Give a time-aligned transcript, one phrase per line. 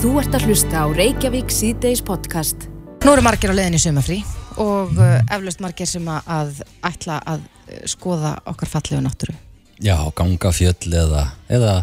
[0.00, 2.62] Þú ert að hlusta á Reykjavík síðdeis podcast.
[3.04, 4.16] Nú eru margir á leiðinni í sumafrí
[4.56, 9.34] og uh, eflaust margir sem að, ætla að uh, skoða okkar fallegu náttúru.
[9.76, 11.74] Já, ganga fjöll eða, eða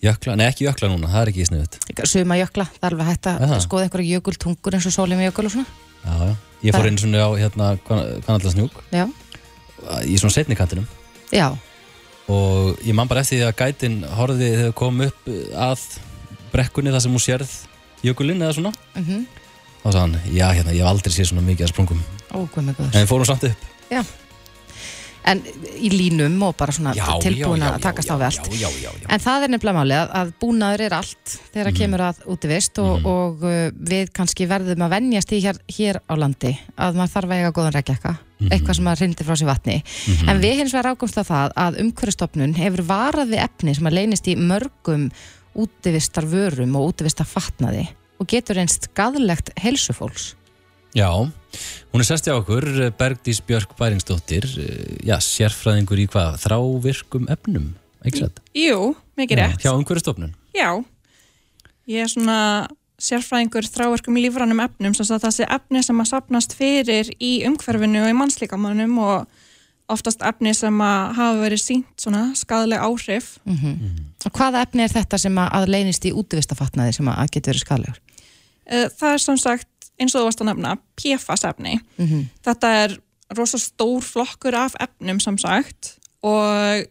[0.00, 1.78] jökla, nei ekki jökla núna, það er ekki í sniðut.
[2.08, 3.60] Suma jökla, það er alveg hægt að Aha.
[3.68, 5.76] skoða einhverja jökultungur eins og sólum jökul og svona.
[6.00, 6.34] Já, já.
[6.64, 9.04] Ég fór svona á hérna Kanallasnjúk Já,
[10.08, 10.88] í svona setni kantinum
[11.30, 11.52] já,
[12.32, 15.28] og ég man bara eftir því að gætin horfði þegar kom upp
[15.68, 15.84] að
[16.52, 17.50] brekkunni þar sem hún sérð
[18.06, 19.26] jökulinn eða svona mhm,
[19.82, 22.00] þá sagði hann, já hérna, ég hef aldrei séð svona mikið að sprungum
[22.30, 22.96] ó, hvað með góður.
[23.02, 24.02] en fórum samt upp Já,
[25.28, 25.40] en
[25.76, 28.46] í línum og bara svona tilbúin að takast á við allt.
[28.54, 29.08] Já, já, já, já.
[29.12, 31.76] En það er nefnilega málið að, að búnaður er allt þegar Mhm.
[31.80, 36.14] kemur að útivist og, og uh, við kannski verðum að venjast í hér, hér á
[36.16, 38.50] landi að maður þarf að eiga góðan reykjaka, Mhm.
[38.54, 39.76] eitthvað sem að hrindi frá sér vatni.
[40.28, 43.96] En við hins vegar ákomst að það að umhverfstofnun hefur varað við efni sem að
[43.98, 45.10] leynist í mörgum
[45.54, 47.86] útivistar vörum og útivistar fatnaði
[48.18, 50.32] og getur einst skadlegt helsufólks.
[50.96, 52.64] Já, hún er sest hjá okkur,
[52.98, 54.46] Bergdís Björk Bæringsdóttir,
[55.04, 57.68] já, sérfræðingur í hvað, þrávirkum efnum,
[58.02, 58.40] ekki satt?
[58.56, 59.62] Jú, mikið rétt.
[59.62, 60.32] Hjá umhverfstofnun.
[60.56, 60.72] Já,
[61.86, 62.38] ég er svona
[62.98, 68.10] sérfræðingur þráverkum lífrænum efnum sem sagt þessi efni sem að sapnast fyrir í umhverfinu og
[68.10, 69.44] í mannslíkamannum og
[69.92, 73.36] oftast efni sem að hafa verið sínt svona skadaleg áhrif.
[74.26, 77.98] Og hvaða efni er þetta sem að, leynist í útivistafatnaði sem að getur verið skadlegur?
[78.66, 81.80] Eh, Það er sem sagt eins og þú varst að nefna PFAS efni.
[82.44, 82.98] Þetta er
[83.36, 86.86] rosa stór flokkur af efnum sem sagt og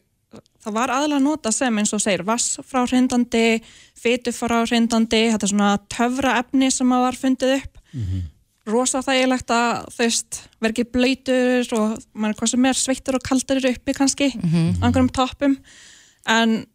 [0.64, 3.62] það var aðalega nota sem eins og segir vass frá hrindandi,
[3.96, 7.78] fytu frá hrindandi, þetta er svona töfra efni sem að var fundið upp.
[8.68, 13.70] Rosa þægilegt að vera ekki blöytur og maður er hvað sem er sveittur og kaldur
[13.72, 15.58] uppi kannski, á einhverjum toppum.
[16.28, 16.66] En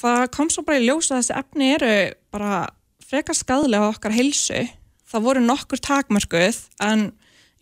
[0.00, 1.92] það kom svo bara í ljós að þessi efni eru
[2.34, 2.66] bara
[3.06, 4.66] frekar skadlega á okkar heilsu.
[5.06, 7.08] Það voru nokkur takmörkuð en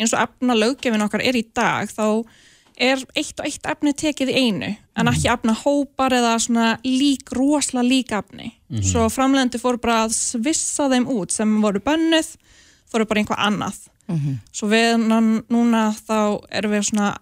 [0.00, 2.24] eins og efna löggefin okkar er í dag þá
[2.74, 7.30] er eitt og eitt efni tekið í einu en ekki efna hópar eða svona lík,
[7.36, 8.48] rosalega lík efni.
[8.82, 12.32] Svo framlendi fóru bara að svissa þeim út sem voru bönnuð,
[12.90, 13.78] fóru bara einhvað annað.
[14.52, 17.12] Svo við núna þá erum við svona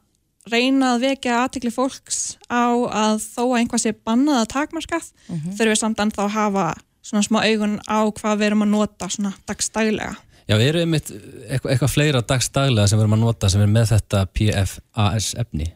[0.50, 5.70] reyna að vekja aðtikli fólks á að þó að einhvað sé bannað að takmarkað, þurfum
[5.70, 6.66] við samt ennþá að hafa
[7.02, 10.16] svona smá augun á hvað við erum að nota svona dagstælega.
[10.50, 13.92] Já, eru einmitt eitthvað, eitthvað fleira dagstaglega sem við erum að nota sem er með
[13.92, 15.68] þetta PFAS efni?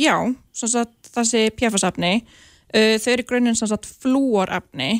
[0.00, 0.16] Já,
[0.56, 4.90] sem sagt þessi PFAS-efni, uh, þau eru grunninn sem sagt flúorefni,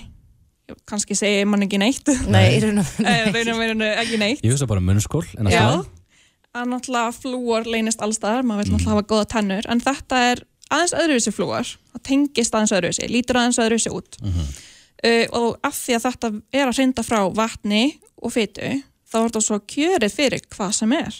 [0.89, 3.29] kannski segi mann ekki neitt, Nei, í raun og Eh,
[4.01, 4.41] ekki neitt.
[4.41, 5.85] Ég hugsa bara munnskól en að staðan.
[6.53, 10.95] Að náttúrulega flúor leynist allstaðar, maður vil náttúrulega hafa góða tennur, en þetta er aðeins
[10.97, 14.19] öðruvísi flúor, það tengist aðeins öðruvísi, lítur aðeins öðruvísi út.
[15.03, 17.85] uh, og af því að þetta er að hrinda frá vatni
[18.23, 18.73] og fytu,
[19.09, 21.19] þá er þetta svo kjörið fyrir hvað sem er,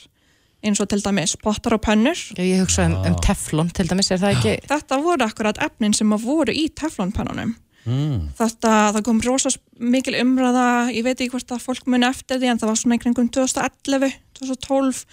[0.63, 2.19] eins og til dæmis pottar og pönnur.
[2.39, 4.55] Ég hugsa um, um teflon til dæmis, er það ekki...
[4.73, 7.57] Þetta voru akkurat efnin sem að voru í teflonpennunum.
[7.83, 8.29] Mm.
[8.39, 9.51] Þetta, það kom rosa
[9.83, 12.95] mikil umræða, ég veit ekki hvort að fólk muni eftir því en það var svona
[12.95, 14.13] einhvern veginn 2011,
[14.43, 15.05] 2012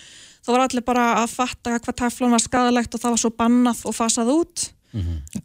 [0.46, 3.84] þá var allir bara að fatta hvað teflon var skadalegt og það var svo bannað
[3.90, 4.66] og fasað út.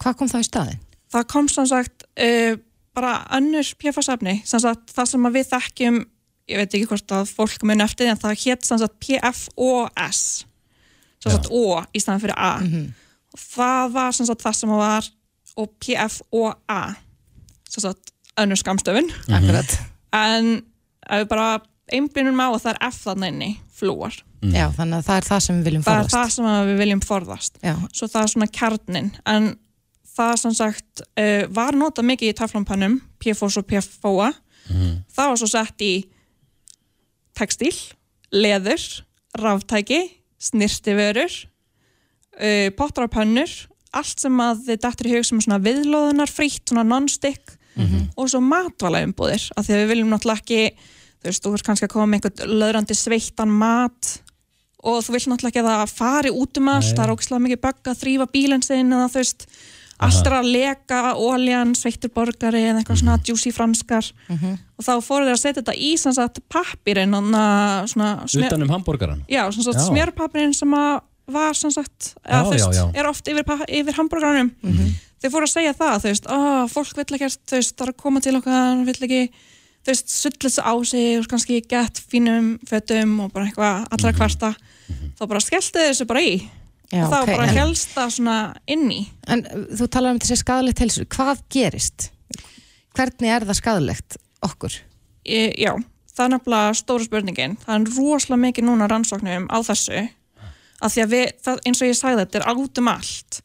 [0.00, 0.81] Hvað kom þá í staðin?
[1.15, 2.56] Það kom sem sagt uh,
[2.95, 6.00] bara önnur PFAS-efni, sem sagt það sem við þekkjum,
[6.50, 10.22] ég veit ekki hvort að fólk muni eftir en það hétt sem sagt PFOS,
[11.22, 12.55] sem sagt O í staðan fyrir A.
[13.34, 15.11] Og það var sem sagt það sem var
[15.61, 16.81] og PFOA,
[17.71, 19.11] sem sagt önnur skamstöfun.
[19.31, 19.77] Akkurat.
[20.15, 20.56] En
[21.05, 21.49] ef við bara
[21.93, 24.15] einblínum á að það er F þarna inni, flúor.
[24.45, 26.15] Já, þannig að það er það sem við viljum Það er forðast.
[26.15, 27.59] það sem við viljum forðast.
[27.65, 29.50] Já, svo það er svona kjarnin en
[30.15, 34.31] það sem sagt uh, var notað mikið í taflonpannum PFOS og PFOA
[35.12, 35.93] það var svo sett í
[37.37, 37.75] textíl,
[38.33, 38.84] leður
[39.41, 39.99] ráftæki,
[40.41, 43.51] snirtivörur uh, pottar og pönnur
[43.95, 47.56] allt sem að þið dættir í hug sem svona viðlóðunar frítt, svona non-stick
[48.15, 50.60] og svo matvala umbúðir af því að við viljum náttúrulega ekki
[51.24, 54.10] þú veist, þú veist kannski að koma með einhvern löðrandi sveittan mat
[54.84, 57.62] og þú vilt náttúrulega ekki að það fari út um allt, það er ógislega mikið
[57.65, 59.47] bögg að þrýfa bílinn sinn eða þú veist
[60.04, 64.09] allt er að leka, óljan, sveittur borgari eða eitthvað svona juicy franskar.
[64.34, 68.72] Og þá fóru þeir að setja þetta í sem sagt pappirinn svona, smjör, Utan um
[68.74, 69.22] hambúrgaran?
[69.30, 71.00] já, sem sagt smjörpappirinn sem að
[71.30, 73.00] var sem sagt, eða, Já, þú veist, já, já.
[73.00, 73.44] er oft yfir,
[73.78, 74.50] yfir hambúrgaranum
[75.22, 77.92] þeir fóru að segja það, þú veist, oh, fólk vill ekki þú veist, það er
[77.94, 79.22] að koma til okkar vill ekki,
[79.84, 84.19] þú veist, sullits á sig og kannski gett fínum fötum og bara eitthvað allra Mhm.
[84.19, 84.54] kvarta
[85.19, 86.34] þá bara skellti þessu bara í
[86.92, 87.27] já, og þá ok.
[87.36, 91.04] bara En- helst það svona inn í En uh, þú talar um þessi skadalegt helsu.
[91.07, 92.10] Hvað gerist?
[92.95, 94.72] Hvernig er það skadalegt okkur?
[95.27, 95.72] e, já,
[96.15, 100.03] það er nefnilega stóra spurningin það er rosalega mikið núna rannsóknum á þessu
[100.84, 103.41] af því að við, það, eins og ég sagði þetta er át um allt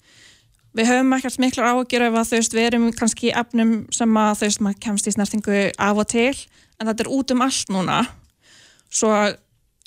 [0.80, 4.18] við höfum ekkert miklar áhugjur ef að þú veist við erum kannski í efnum sem
[4.22, 6.32] að þú veist maður kemst í snertingu af og til
[6.80, 8.00] en þetta er út um allt núna.
[8.88, 9.36] Svo að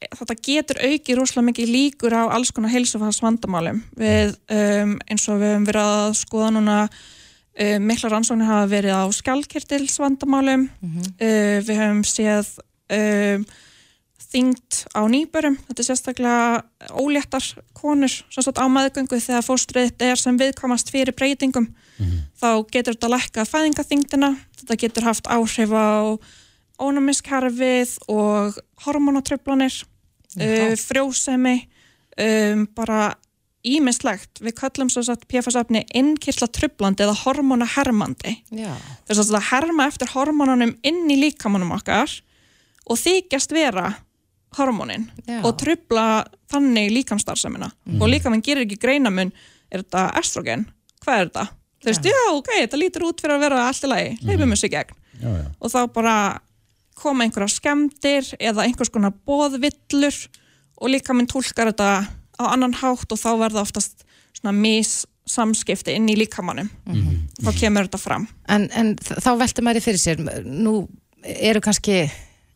[0.02, 5.40] þetta getur auki rosalega mikið líkur á alls konar heilsufars vandamálum við um, eins og
[5.40, 11.58] við höfum verið að skoða núna um, mikla rannsóknir hafa verið á skjálkirtils vandamálum uh,
[11.62, 12.50] við höfum séð
[12.90, 13.46] um,
[14.32, 17.44] þyngd á nýbörum þetta er sérstaklega óléttar
[17.76, 21.68] konur sem sagt á maðgöngu þegar fóstrið er sem viðkomast fyrir breytingum
[22.40, 26.16] þá getur þetta lækka fæðingaþyngdina þetta getur haft áhrif á
[26.82, 28.56] ónumiskarfið og
[28.86, 29.74] hormonatröflanir
[30.40, 31.58] uh, frjósemi
[32.18, 33.12] um, bara
[33.62, 38.34] ímislegt við kallum svo satt PFS-afni innkirtla tröflandi eða hormonahermandi.
[39.06, 42.10] Þess að það herma eftir hormonunum inn í líkamannum okkar
[42.90, 43.92] og þykjast vera
[44.58, 45.40] hormonin Já.
[45.40, 46.06] og trubla
[46.52, 49.32] þannig líkamstarfsemina og líkamann gerir ekki greinamun
[49.72, 50.66] er þetta estrogen,
[51.04, 51.48] hvað er þetta?
[51.82, 54.68] þú veist, já, ok, þetta lítur út fyrir að vera allt í lagi, leifum þessu
[54.68, 54.98] í gegn.
[55.22, 55.44] Já, já.
[55.58, 56.16] og þá bara
[57.02, 60.18] koma einhverja skemmtir eða einhvers konar boðvillur
[60.82, 61.90] og líkaminn tólkar þetta
[62.38, 64.04] á annan hátt og þá verða oftast
[64.38, 66.70] svona missamskipti inn í líkamannum
[67.42, 68.28] þá kemur þetta fram.
[68.50, 70.84] En, en þá veltir maður í fyrir sér, nú
[71.22, 72.04] eru kannski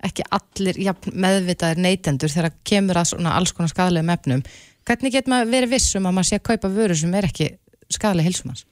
[0.09, 4.47] ekki allir jafn meðvitaðir neytendur þegar kemur að svona alls konar skadalegum efnum.
[4.87, 7.53] Hvernig getur maður verið viss um að maður sé að kaupa vöru sem er ekki
[7.93, 8.67] skadaleg heilsumans?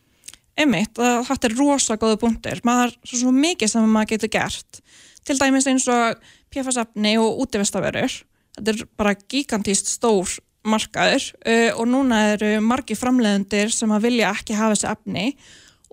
[0.61, 4.81] einmitt, að þetta er rosa góða punktir maður, svo, svo mikið sem maður getur gert.
[5.25, 6.21] Til dæmis eins og
[6.53, 8.19] PFS-efni og útivistaverur
[8.55, 14.33] þetta er bara gigantíst stór markaður uh, og núna eru margi framleiðendur sem að vilja
[14.33, 15.27] ekki hafa þessi efni.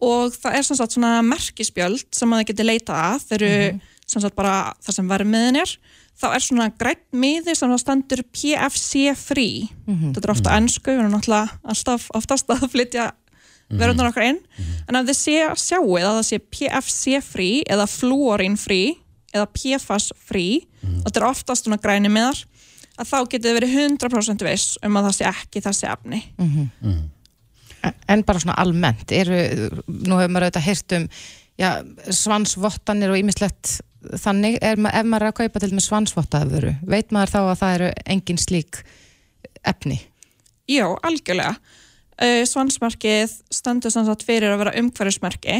[0.02, 3.26] Og það er svona merkispjöld sem að það getur leitað að.
[3.30, 3.66] Þeir eru
[4.12, 5.74] sem sagt bara það sem vermiðin er
[6.22, 9.70] þá er svona grætt miði sem það stendur PFC free.
[10.14, 13.12] Þetta er ofta ennsku, við erum náttúrulega alltaf oftast að flytja
[13.72, 14.42] verðunar okkar inn.
[14.90, 18.98] En ef þið sé, sjáuð að það sé PFC free eða fluorin free
[19.32, 22.42] eða PFAS free og þetta er oftast svona græni miðar
[23.00, 26.20] að þá getur þið verið 100% viss um að það sé ekki þessi efni.
[28.12, 29.38] En bara svona almennt, eru,
[29.88, 31.08] nú hefur maður auðvitað heyrt um
[31.58, 31.70] já,
[32.12, 33.80] svansvottanir og ýmislegt
[34.22, 37.40] þannig, er, ma- ef maður er að kaupa til með svansvottaða vöru, veit maður þá
[37.42, 38.82] að það eru engin slík
[39.68, 40.00] efni?
[40.72, 41.56] Já, algjörlega.
[42.22, 45.58] Uh, svansmerkið stendur sem sagt fyrir að vera umhverfismerki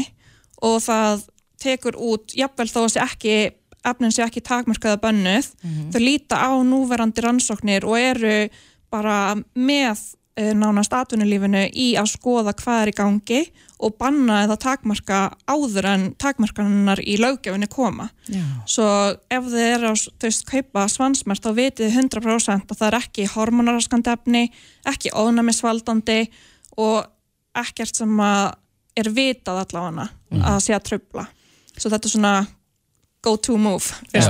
[0.62, 1.24] og það
[1.62, 3.34] tekur út, jafnvel þó að ekki
[3.86, 5.48] efnin sé ekki takmarkaða bönnuð,
[5.90, 8.34] þau líta á núverandi rannsóknir og eru
[8.94, 13.40] bara með nánast atvinnulífinu í að skoða hvað er í gangi
[13.82, 15.18] og banna eða takmarka
[15.50, 18.08] áður en takmarkanar í löggjöfinni koma.
[18.30, 18.44] Já.
[18.64, 22.98] Svo ef þið eru að veist, kaupa svansmert þá vitið þið 100% að það er
[23.02, 24.42] ekki hormonaraskandi efni,
[24.88, 26.18] ekki ónæmisvaldandi
[26.80, 27.04] og
[27.58, 28.54] ekkert sem að
[28.96, 31.26] er vitað allavega að sé að trubla.
[31.76, 32.34] Svo þetta er svona
[33.22, 34.24] go to move, Já.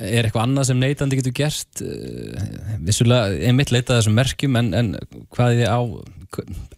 [0.00, 1.82] Er eitthvað annað sem neytandi getur gert?
[1.84, 4.94] Uh, vissulega, er mitt leitað þessum merkjum en, en
[5.34, 5.80] hvað ég á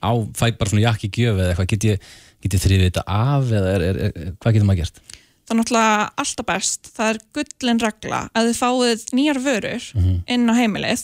[0.01, 2.11] á fæ bara svona jakki gjöf eða eitthvað get ég,
[2.43, 5.01] get ég þrifið þetta af eða er, er, er, hvað getur maður gert?
[5.41, 9.89] Það er náttúrulega alltaf best, það er gullin regla að þið fáið nýjar vörur
[10.31, 11.03] inn á heimilið,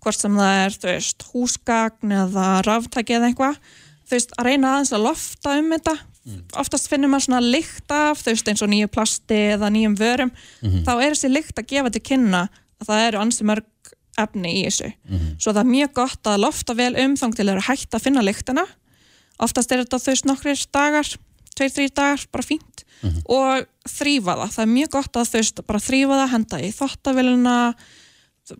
[0.00, 3.60] hvort sem það er þú veist, húsgagn eða ráftæki eða eitthvað,
[4.08, 5.96] þú veist, að reyna aðeins að lofta um þetta
[6.54, 10.30] oftast finnur maður svona lykt af þú veist, eins og nýju plasti eða nýjum vörum.
[10.86, 12.42] Þá er þessi lykt að gefa til kynna
[12.80, 14.90] að það eru ansi mörg efni í þessu,
[15.40, 18.22] svo það er mjög gott að lofta vel um þang til að hægt að finna
[18.22, 18.66] lyktina.
[19.40, 21.08] Oftast er þetta þú veist nokkrir dagar,
[21.56, 22.84] tveir, þrýr dagar bara fínt.
[23.26, 24.52] Og þrýfa það.
[24.54, 27.56] Það er mjög gott að þú veist bara þrýfa það henda í þottaviluna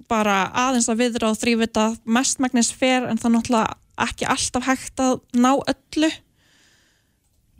[0.08, 1.86] bara aðeins að viðra og þrýfa þetta.
[2.04, 6.10] Mestmægnis fer en það er náttúrulega ekki alltaf hægt að ná öllu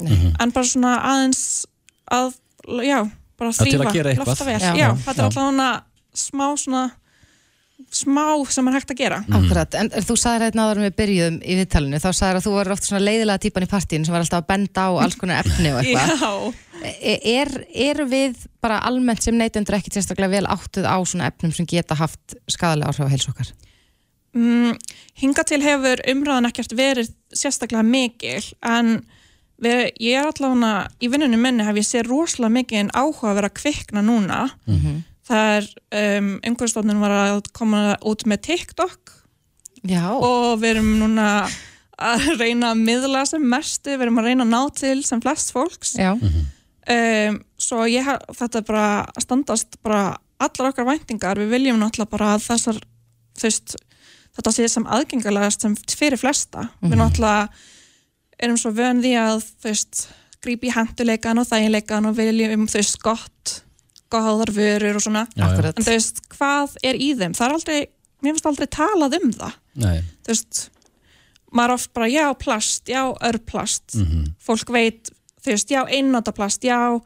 [0.01, 1.43] en bara svona aðeins
[2.13, 2.33] að,
[2.83, 2.99] já,
[3.39, 4.27] bara að þrýfa gera eitthvað.
[4.33, 4.73] lofta vel, Já.
[4.77, 5.19] já, þetta Já.
[5.19, 5.71] er alltaf hana
[6.15, 6.83] smá svona
[7.93, 11.39] smá sem er hægt að gera Akkurat, en þú sagðir hérna áður en við byrjuðum
[11.43, 14.23] í viðtalinu, þá sagðir að þú var oft svona leiðilega típan í partíinu sem var
[14.25, 16.53] alltaf að benda á alls konar efni og eitthvað.
[16.83, 21.53] E- Er, eru við bara almennt sem neytendur ekki sérstaklega vel áttuð á svona efnum
[21.55, 23.51] sem geta haft skadalega áhrif á heilsu okkar?
[24.35, 24.73] mm,
[25.23, 28.97] hinga til hefur umræðan ekkert verið sérstaklega mikil en
[29.69, 33.59] ég er allavega í vinnunum minni hef ég séð rosalega mikið áhuga að vera að
[33.61, 34.39] kvikna núna.
[35.29, 35.69] Það er
[36.19, 39.13] um, umhverfstofnun var að koma út með TikTok.
[39.87, 41.29] Já, og við erum núna
[41.99, 45.55] að reyna að miðla sem mestu, við erum að reyna að ná til sem flest
[45.55, 45.95] fólks.
[45.99, 50.03] Já, um, svo ég, þetta er bara að standast bara
[50.43, 52.81] allar okkar væntingar, við viljum náttúrulega bara að þessar,
[53.39, 53.77] þú veist
[54.37, 56.67] þetta sé sem aðgengilegast sem fyrir flesta.
[56.83, 57.51] Við náttúrulega
[58.47, 59.47] erum svo vön því að
[60.43, 63.63] grípi henduleikan og þægileikan og viljum veist gott
[64.13, 65.25] góðar vörur og svona.
[65.39, 65.73] Já, já.
[65.73, 67.33] En þú veist, hvað er í þeim?
[67.39, 67.79] Það er aldrei,
[68.21, 69.57] mér finnst aldrei talað um það.
[69.81, 70.63] Nei, þú veist
[71.53, 73.97] maður oft bara, já, plast, já, örplast.
[74.41, 75.13] Fólk veit,
[75.45, 77.01] þú veist, já, einnota plast, já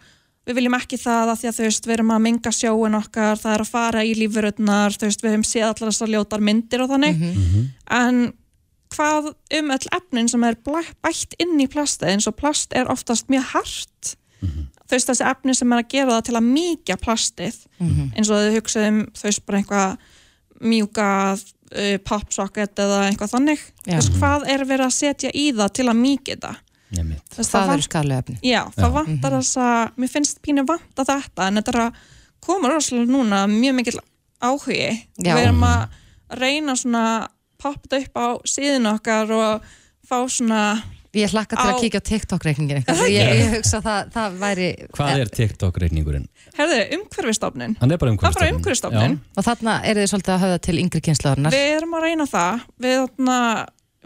[0.47, 3.39] við viljum ekki það að því að þú veist, við erum að minga sjóin okkar,
[3.43, 6.85] það er að fara í lífurutnar þú veist, við höfum séð allar þessar ljótar myndir
[6.85, 7.25] og þannig,
[7.99, 8.21] en
[8.97, 13.29] hvað um öll efnin sem er bætt inn í plastið eins og plast er oftast
[13.33, 14.17] mjög hart.
[14.87, 17.57] Þú veist, þessi efni sem er að gera það til að mýkja plastið.
[18.17, 19.97] Eins og þau hugsaðum, veist, bara einhvað
[20.63, 23.65] mjúka uh, popsocket eða eitthvað þannig.
[23.87, 23.97] Já.
[23.97, 26.63] þú veist, hvað er verið að setja í það til að mýkja það
[26.97, 28.37] veist, Það vant- eru skadlega efni.
[28.47, 32.05] Já, það vantar þess að, mér finnst pínu vanta þetta, en þetta er að
[32.47, 33.97] koma rosalega núna mjög mikil
[34.41, 34.79] áhugi.
[35.19, 35.33] Já.
[35.35, 35.89] Við erum að
[36.39, 37.03] reyna svona
[37.67, 39.73] poppa þetta upp á síðan okkar og
[40.07, 40.63] fá svona,
[41.17, 42.99] Ég hlakka til að Á- kíkja á TikTok-reikningin ykkar.
[43.09, 44.67] Ég, ég hugsa að það, það væri...
[44.97, 46.27] Hvað er TikTok-reikningurinn?
[46.57, 47.77] herðu, umhverfistofnin.
[47.81, 49.17] Hann er bara Það er bara umhverfistofnin.
[49.37, 51.57] Og þarna er þið svolítið að höfða til yngri kynslaðurnar.
[51.57, 52.69] Við erum að reyna það.
[52.85, 53.01] Við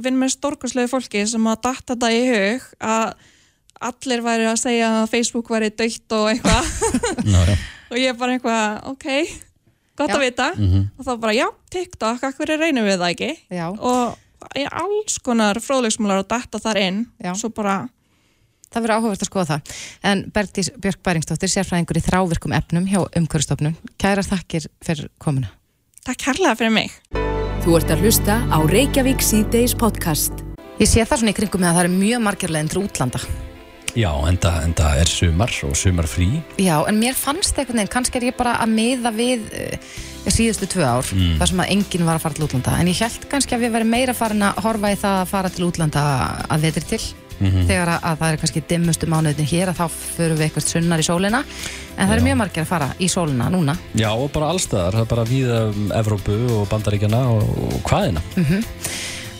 [0.00, 3.28] vinnum með stórkurslegu fólki sem að datta þetta í hug að
[3.90, 6.72] allir væri að segja að Facebook væri döitt og eitthvað.
[7.90, 9.06] Og ég er bara eitthvað, ok
[10.00, 10.16] gott Já.
[10.16, 10.82] að vita Mhm.
[10.98, 13.68] og þá bara, já, TikTok, akkur er reynum við það ekki Já.
[13.70, 17.34] og það er alls konar fróðleiksmúlar að detta þar inn Já.
[17.36, 17.88] svo bara,
[18.70, 19.70] Það verður áhugavert að skoða það.
[20.06, 23.74] En Bergdís Björk Bæringsdóttir, sérfræðingur í þrávirkum efnum hjá umhverfstofnun.
[23.98, 25.48] Kærar þakkir fyrir komuna.
[26.06, 26.90] takk kærlega fyrir mig
[27.64, 30.32] Þú ert að hlusta á Reykjavík síðdeis podcast.
[30.78, 33.49] Ég sé það svona í kringum með að það eru mjög margir leiðin til útlanda.
[33.98, 36.28] Já, enda, enda er sumar og sumar frí.
[36.62, 39.88] Já, en mér fannst einhvern veginn, kannski er ég bara að miða við uh,
[40.30, 41.08] síðustu tvö ár,
[41.40, 42.76] þar sem að enginn var að fara til útlanda.
[42.78, 45.50] En ég held kannski að við verðum meira farin að horfa í það að fara
[45.54, 46.04] til útlanda
[46.46, 47.02] að vetri til.
[47.40, 51.00] Þegar að, að það er kannski dimmustu mánuðin hér að þá förum við eitthvað sunnar
[51.00, 51.38] í sólina.
[51.96, 53.74] En það er mjög margir að fara í sólina núna.
[53.96, 54.98] Já, og bara allstaðar.
[54.98, 58.20] Það er bara víða um Evrópu og Bandaríkjana og, og hvaðina.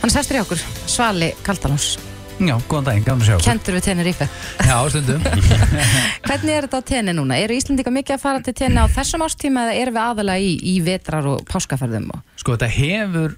[0.01, 1.99] Hann sestur í okkur, Svali Kaldalóns,
[2.41, 4.27] Já, góðan daginn, gaman að sjá kentur við Tenerife.
[4.65, 5.25] Já, stundum.
[6.29, 7.37] Hvernig er þetta á tenni núna?
[7.37, 10.55] Eru Íslandika mikið að fara til tenni á þessum ástíma eða erum við aðalega í,
[10.73, 12.09] í vetrar og páskaferðum?
[12.15, 12.23] Og...
[12.41, 13.37] Sko, þetta hefur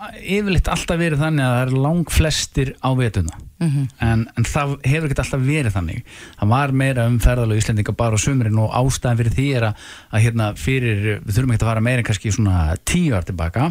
[0.00, 3.38] yfirleitt alltaf verið þannig að það er lang flestir á vetuna.
[3.60, 6.12] en, en það hefur ekki alltaf verið þannig.
[6.40, 9.88] Það var meira um ferðalög Íslendinga bara á sumrin og ástæðan fyrir því er að,
[10.10, 13.70] að hérna fyrir, við þurfum ekki að fara meira en kannski svona tíu ár tilbaka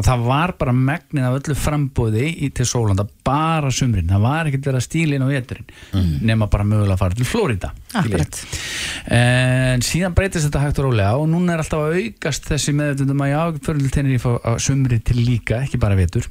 [0.00, 4.48] og það var bara megnið af öllu frambóði í, til Sólanda bara sumrin, það var
[4.48, 7.66] ekkert verið að stíla inn á veturinn nema bara mögulega að fara til skiljið.
[8.00, 8.40] Akkurat.
[9.16, 13.24] En síðan breytist þetta hægt og rólega og núna er alltaf að aukast þessi meðvöndum
[13.26, 16.28] að já, fyrir til tennir á sumri til líka, ekki bara vetur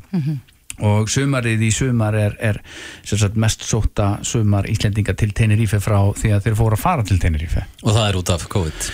[0.79, 2.61] og sumarið í sumar er, er
[3.03, 7.07] sem sagt, mest sóta sumar Íslendinga til Tenerife frá því að þeir fóru að fara
[7.07, 8.91] til Tenerife Og það er út af COVID.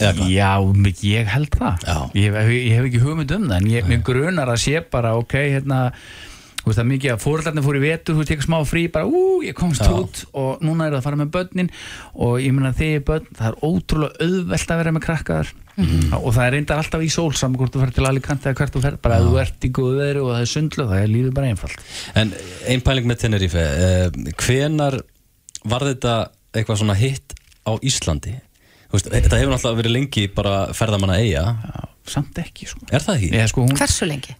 [0.00, 0.54] Já,
[1.06, 1.90] ég held það.
[2.16, 5.36] Ég ég hef ekki hugmynd um það en ég, mér grunar að sé bara ok,
[5.56, 5.90] hérna
[6.66, 8.80] þú veist það er mikið að fóröldarnir fóru í vetur þú veist, ekki smá frí,
[8.90, 9.92] bara ú, ég komst Já.
[9.94, 11.70] út og núna eru það að fara með börnin
[12.26, 15.52] og ég meina þegar börn, það er ótrúlega auðvelt að vera með krakkaðar
[16.16, 18.74] og það er reyndar alltaf í sól saman hvort þú fer til Alicante eða hvert
[18.74, 21.12] þú fer bara að þú ert í góðu veðri og það er sundlu það er
[21.12, 21.86] lífið bara einfalt.
[22.16, 22.32] En
[22.72, 24.98] ein pæling með Tenerife, uh, hvenar
[25.68, 26.16] var þetta
[26.56, 28.34] eitthvað svona hitt á Íslandi?
[28.86, 31.44] Þú Veist, þetta hefur náttúrulega verið lengi bara ferðamanna eiga.
[31.66, 33.30] Já, samt ekki sko Er það ekki?
[33.34, 34.36] Ég, sko, hún, Hversu lengi?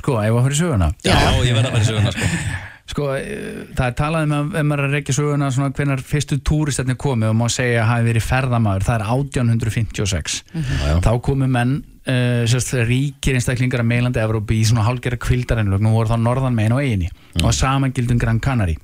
[0.00, 2.30] sko, ef að fyrir söguna Já, ég verða að vera í söguna sko.
[2.84, 6.02] Sko, eh, það er talað um að ef maður er að reykja söguna svona hvenar
[6.04, 10.60] fyrstu túristarnir komið og má segja að hafi verið ferðamaður, það er 1856 Já,
[10.90, 10.96] já.
[11.06, 15.96] þá komu menn uh, sérst, ríkir einstaklingar að meilandi Evrópi í svona hálgera kvildarennlögn og
[15.96, 17.08] voru þá norðan megin og eiginni
[17.40, 18.76] og samangildum Gran Canari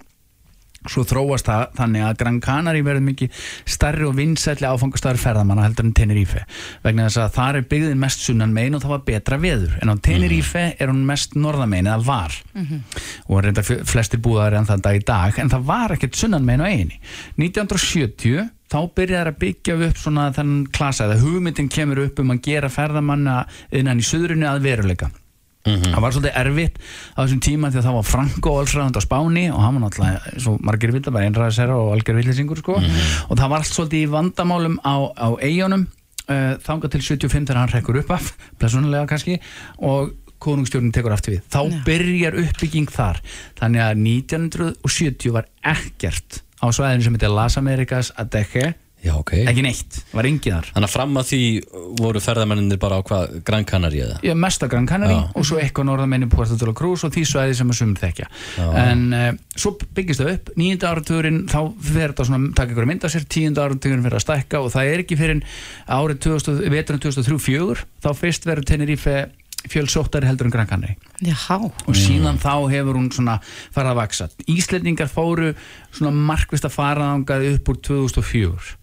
[0.89, 5.89] svo þróast það þannig að Gran Canari verður mikið starri og vinsætli áfangastæður ferðamanna heldur
[5.89, 6.45] en Tenerife.
[6.85, 9.77] Vegna þess að þar er byggðin mest sunnan megin og það var betra veður.
[9.83, 12.39] En á Tenerife er hún mest norðan megin eða var.
[13.29, 15.39] Og reynda flestir búðar en það dag í dag.
[15.39, 17.01] En það var ekkert sunnan megin á eiginni
[17.37, 21.09] 1970 þá byrjaði að byggja upp svona þennan klasa.
[21.09, 25.11] Eða hugmyndin kemur upp um að gera ferðamanna innan í söðrunni að veruleika
[25.67, 29.47] það var svolítið erfitt á þessum tíma því að það var Franco allsræðand á Spáni
[29.53, 32.79] og hann var náttúrulega, svo margir vita, bara einræðisera og algjör villisingur sko.
[33.29, 37.61] Og það var allt svolítið í vandamálum á, á eigunum uh, þangað til 75 þegar
[37.61, 39.37] hann rekkur upp af blessunulega kannski
[39.85, 41.43] og konungstjórnin tekur aftur við.
[41.53, 43.21] Þá byrjar uppbygging þar.
[43.61, 49.31] Þannig að 1970 var ekkert á svæðinu sem heitir Las Americas Adeje Já, ok.
[49.49, 51.41] ekki neitt, var engin þar Þannig að fram að því
[51.97, 54.19] voru ferðamenninir bara á hvað, Gran Canaria eða?
[54.27, 55.23] Já, mesta Gran Canaria Já.
[55.41, 58.29] og svo eitthvað norðamenni Puerto de la Cruz og því svæði sem að sumum þekkja
[58.83, 62.93] en uh, svo byggist það upp nýjunda áratugurinn, þá fer þetta svona taka ykkur að
[62.93, 65.45] mynda sér, tíunda áratugurinn fyrir að stækka og það er ekki fyrir
[65.89, 69.17] árið 2000, veturinn 2003-04 þá fyrst verður Tenerife
[69.69, 73.35] fjölsóttari heldur en Gran Canaria Já, og síðan þá hefur hún svona
[73.75, 74.29] farið að vaksa.
[74.49, 75.51] Íslendingar fóru
[75.93, 78.80] svona markvist að fara þangað upp úr 2004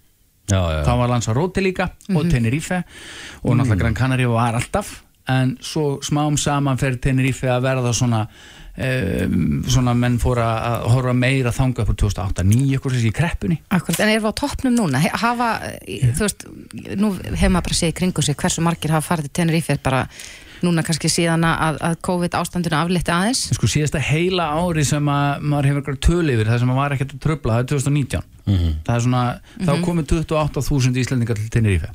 [0.48, 2.84] Já, já, þá var Lanzarote líka og Tenerife
[3.44, 5.02] og náttúrulega Gran Canaria var alltaf.
[5.28, 8.22] En svo smám saman fer Tenerife að verða svona
[8.78, 13.12] um, svona menn fóra að horfa meira þanga upp úr 2008, 9 eitthvað sem sé
[13.12, 13.58] í kreppunni.
[13.76, 15.02] Akkurat, en erum við á toppnum núna?
[15.04, 15.50] He- Hafa,
[15.84, 16.48] þú veist,
[16.96, 20.06] nú hefur maður bara séð í kringum sig hversu margir hafa farið til Tenerife bara
[20.66, 23.44] núna kannski síðan að, að COVID ástandinu aflétti aðeins.
[23.58, 26.96] Sko síðasta heila ári sem að maður hefur eitthvað töl yfir það sem maður var
[26.98, 28.28] ekkert að tröfla, það er 2019
[28.88, 29.24] það er svona,
[29.68, 31.90] þá komið 28.000 Íslendingar til Tenerife.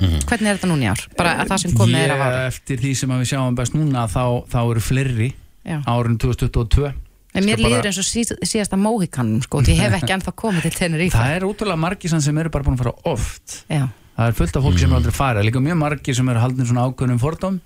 [0.00, 1.02] Hvernig er þetta núna í ár?
[1.18, 2.36] Bara að það sem komið er af ári.
[2.40, 5.30] Ég, eftir því sem að við sjáum best núna þá, þá eru fleiri
[5.68, 5.78] Já.
[5.84, 6.92] árið 2022
[7.30, 10.14] En mér Skal bara- líður eins og síð, síðasta móhikanum sko, því ég hef ekki
[10.16, 11.14] ennþá komið til Tenerife.
[11.14, 13.58] Það er útrúlega margir sem eru bara búin að fara oft.
[13.70, 13.84] Já,
[14.16, 15.46] það er fullt af fólk sem er aldrei farið.
[15.46, 17.60] Líka mjög margir sem eru haldin svona ákveðnum fordóm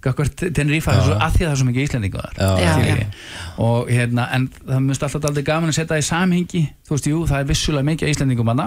[0.00, 3.02] Tenerife er að því að það er svo mikið íslendingu þar
[3.60, 6.62] og hérna en það mjög alltaf aldrei gaman að setja það í samhengi.
[6.86, 8.62] Þú veist, jú, það er vissulega mikið íslendingum að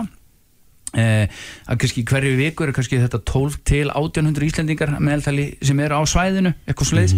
[0.93, 1.25] Eh,
[1.65, 6.01] að kannski hverju viku er kannski þetta 12 til 1800 Íslendingar meðaltali sem eru á
[6.05, 7.15] svæðinu eitthvað sliðis,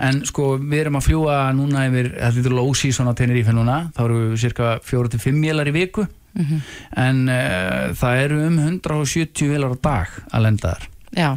[0.00, 4.00] en sko við erum að fljúa núna yfir, þetta er season á Tenerife núna, þá
[4.06, 6.06] eru við cirka 4-5 vélar í viku.
[6.96, 10.88] En uh, það eru um 170 vélar á dag að lenda þar.
[11.12, 11.30] Já,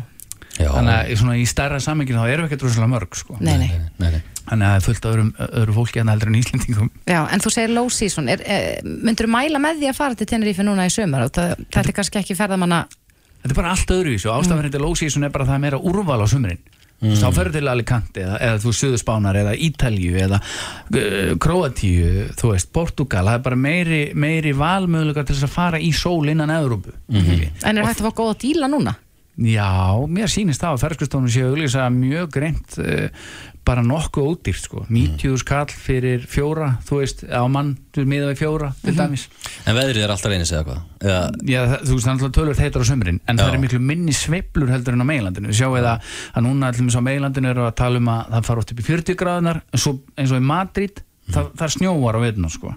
[0.58, 0.70] já.
[0.70, 3.38] þannig að svona í stærra sammenginu þá erum við ekkert rosalega mörg sko.
[3.40, 3.70] nei, nei.
[4.02, 4.22] Nei, nei.
[4.48, 5.32] þannig að það er fullt af öðrum,
[5.62, 6.90] öðru fólki en heldur en Íslendingum.
[7.08, 8.32] Já, en þú segir low season.
[8.32, 11.56] Er, er, myndur þú mæla með því að fara til Tenerife núna í sömur það,
[11.68, 12.86] þetta er kannski ekki ferðamanna
[13.42, 15.58] Þetta er bara allt öðruvísu og ástæðan fyrir þetta low season er bara að það
[15.58, 16.60] er meira úrval á sumrin.
[17.02, 17.16] Mm.
[17.18, 22.52] þá ferður til Alicante eða, eða þú Suður Spánar eða Ítalju eða uh, Kroatíu, þú
[22.52, 26.54] veist, Portugal það er bara meiri, meiri valmöðulegar til þess að fara í sól innan
[26.54, 26.94] Evrópu.
[27.10, 28.94] Mm En er hægt að fá góða díla núna?
[29.40, 33.30] Já, mér sýnist það að ferðskristónum séu auglýsa mjög greint uh,
[33.66, 34.84] bara nokkuð ódýrt sko.
[34.90, 39.28] 90 skall fyrir fjóra þú veist, á mann, miða við fjóra til dæmis.
[39.70, 40.82] En veðrið er alltaf reynis eða hvað?
[41.02, 43.44] Eða, Já, það, þú veist, það er alltaf tölvöld heitar á sömurinn en Já.
[43.44, 46.12] það er miklu minni sveiflur heldur en á meilandinu við sjáum við að,
[46.48, 49.22] núna allir á meilandinu eru að tala um að það fara oft upp í 40
[49.22, 52.74] gráðunar en svo, eins og í Madrid það, það snjóar á veituna sko.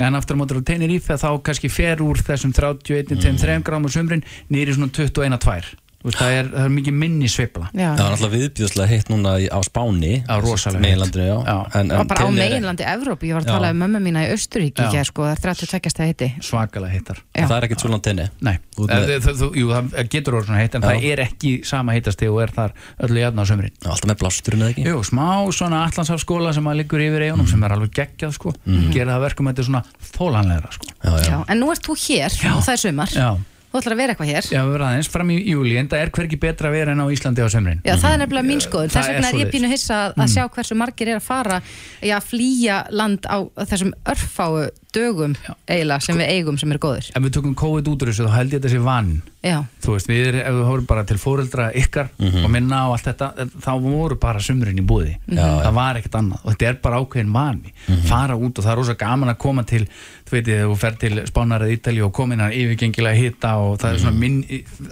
[0.00, 3.90] En aftur á mótur á Tenerife þá kannski fer úr þessum 31, 23 gráðum á
[3.96, 7.68] sömurinn nýri svona 21-2 veist, það, er, það er mikið minni sveifla.
[7.76, 10.12] Já, Það var náttúrulega viðbjöðslega heitt núna í- á Spáni.
[10.24, 10.80] Heitt.
[10.80, 11.36] Meginlandinu.
[11.74, 14.80] En, og bara á meginlandi Evróp, ég var að tala um mömmu mína í Östuríki
[14.86, 17.44] ekki, sko, það er 32 stæði hitti svakalega heitar Já.
[17.46, 20.88] Það er ekkert svo langt tenni það, jú, það getur orðið svona heitt en Já.
[20.88, 22.74] það er ekki sama heitasti og er þar
[23.06, 24.86] öllu jafn á sömurinn Alltaf með blásturinn eða ekki?
[24.88, 28.54] Jú, smá svona allanshafskóla sem að liggur yfir eigunum sem er alveg geggjað sko.
[28.94, 29.84] Gera það verkum að þetta er svona
[30.16, 30.90] þólanlegra sko.
[31.04, 31.30] Já, já.
[31.30, 33.14] Já, en nú ert þú hér og það er sumar.
[33.14, 33.28] Já,
[33.70, 34.48] þú ætlar að vera eitthvað hér.
[34.50, 37.02] Já við verðum aðeins fram í júli en það er hvergi betra að vera en
[37.02, 38.90] á Íslandi á sömrin Já, það er nefnilega mín skoðun.
[38.90, 41.60] Það Þess vegna er ég pínu hissa að, að sjá hversu margir er að fara
[42.02, 43.36] í að flýja land á
[43.70, 45.36] þessum örfáu dögum
[45.70, 47.10] eiginlega sem við eigum sem eru góðir.
[47.14, 49.12] Ef við tökum COVID út úr þessu þá held ég þetta sé vann.
[49.40, 53.06] Já, Þú veist, við, ef við horfum bara til fóreldra ykkar og minna og allt
[53.06, 55.14] þetta þá voru bara sumrin í búði.
[55.30, 56.42] Það var ekkert annað.
[56.42, 57.72] Og þetta er bara ákveðin vani.
[58.10, 59.84] Fara út og það er rosa gaman að koma til
[60.30, 63.76] þú veit, þú fer til Spánar eða Ítali og koma inn að yfirgengilega hitta og
[63.82, 64.38] það er svona minn,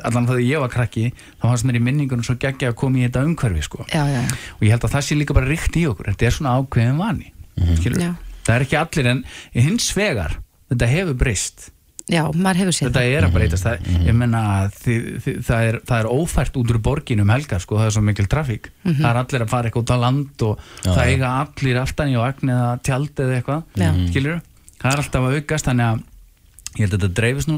[0.02, 3.06] allan þegar ég var krakki þá fannst mér í minningunum svo geggja að koma í
[3.06, 3.86] þetta umhverfi sko.
[3.86, 4.36] já, já, já.
[4.58, 6.10] og ég held að það sé líka bara ríkt í okkur.
[6.10, 8.12] Þetta er svona ákveðin vani mm Já.
[8.46, 9.24] það er ekki allir en
[9.54, 10.38] hins vegar
[10.70, 11.72] þetta hefur breyst.
[12.08, 13.66] Já, maður hefur séð þetta er að breytast.
[13.66, 17.32] Það, ég menna að þið, þið, það, er, það er ófært út úr borginu um
[17.34, 18.70] helgar sko, það er svo mikil trafík.
[18.86, 22.16] Það er allir að fara eitthvað út á land og það eiga allir aftan í
[22.16, 23.90] og agn eða tjald eða eitthvað, Já.
[24.08, 24.40] skilur
[24.78, 26.06] það er alltaf að aukast, þannig að
[26.78, 27.56] ég held að þetta dreifist nú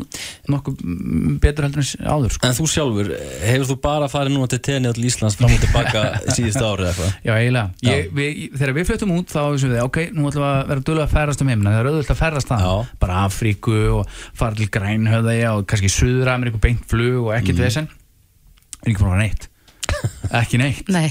[0.55, 2.47] nokkuð mm, betur heldur en áður sko.
[2.47, 3.11] En þú sjálfur,
[3.43, 6.05] hefur þú bara farið núna til tenni til Íslands fram og tilbaka
[6.37, 7.17] síðustu árið eða eitthvað?
[7.27, 10.51] Já, eiginlega, ég, við, þegar við fluttum út þá vissum við, ok, nú ætlum við
[10.51, 12.75] að vera dölur að ferðast um heimina, það er auðvitað að ferðast það Já.
[13.05, 17.91] bara Afríku og fara til Grænhöðæja og kannski Suður Ameríku beint flug og ekkert vesen.
[18.81, 19.51] Er ekki búin að vera neitt?
[20.41, 20.87] Ekki neitt?
[20.89, 21.11] Nei,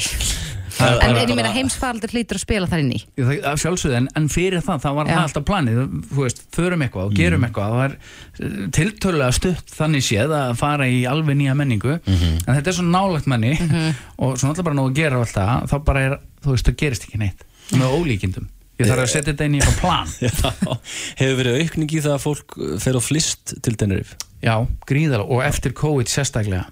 [0.79, 2.99] Það er en er ég meina heimsfaraldur hlýtur að spila þar inn í.
[3.19, 5.13] Sjálfsögðu, en, en fyrir það, það var Já.
[5.13, 10.05] það alltaf planið, þú veist, förum eitthvað og gerum eitthvað, það var tiltölulega stutt þannig
[10.07, 14.49] séð að fara í alveg nýja menningu, en þetta er svo nálagt menni og svo
[14.49, 17.09] náttúrulega bara nóg að gera og allt það, þá bara er, þú veist, það gerist
[17.09, 18.49] ekki neitt með ólíkindum.
[18.79, 20.11] Ég þarf að setja þetta inn í eitthvað plan.
[20.23, 20.79] Já,
[21.19, 24.15] hefur verið aukning í það að fólk fer á flist til Tenerife?
[24.39, 24.55] já,
[24.87, 26.69] gríðalega og eftir COVID sérstaklega.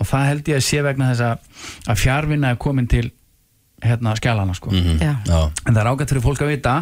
[0.00, 1.48] Og það held ég að sé vegna þess að,
[1.92, 3.10] að fjárvinna er komin til
[3.84, 5.14] hérna skjálana sko Já.
[5.26, 6.74] Já, en það er ágætt fyrir fólk að vita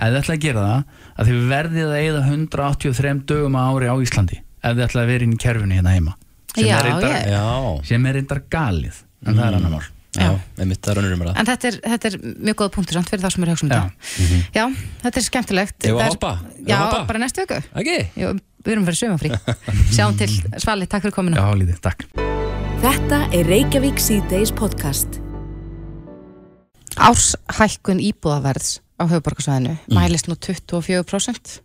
[0.00, 0.82] ef þið ætla að gera það
[1.20, 5.12] að þið verðið að eigða 183 dögum á ári á Íslandi ef þið ætla að
[5.14, 6.16] vera inn í kerfinu hérna heima
[6.54, 9.88] sem, Já, er, reyndar, ég- já, sem er reyndar galið en það er annar mál
[10.18, 12.16] já, er umræða En þetta er, þetta er
[12.48, 13.80] mjög góð punktur samt fyrir það sem er hugsa um Já.
[13.84, 14.40] þetta.
[14.56, 14.64] Já,
[15.04, 15.76] þetta er skemmtilegt.
[15.84, 16.32] Eigum við að er- hoppa?
[16.66, 17.00] Já, að hoppa?
[17.12, 17.60] bara næstu viku.
[17.84, 17.96] Ekki?
[18.18, 18.34] Jú,
[18.66, 19.32] við erum fyrir sömafrí.
[19.94, 21.38] Sjáum til Svali, takk fyrir.
[21.38, 22.06] Já, takk
[22.80, 25.20] Þetta er Reykjavík C-Days podcast.
[26.98, 31.60] Árshækkun íbúðaverðs á höfuborgarsvæðinu mælist nú 24%.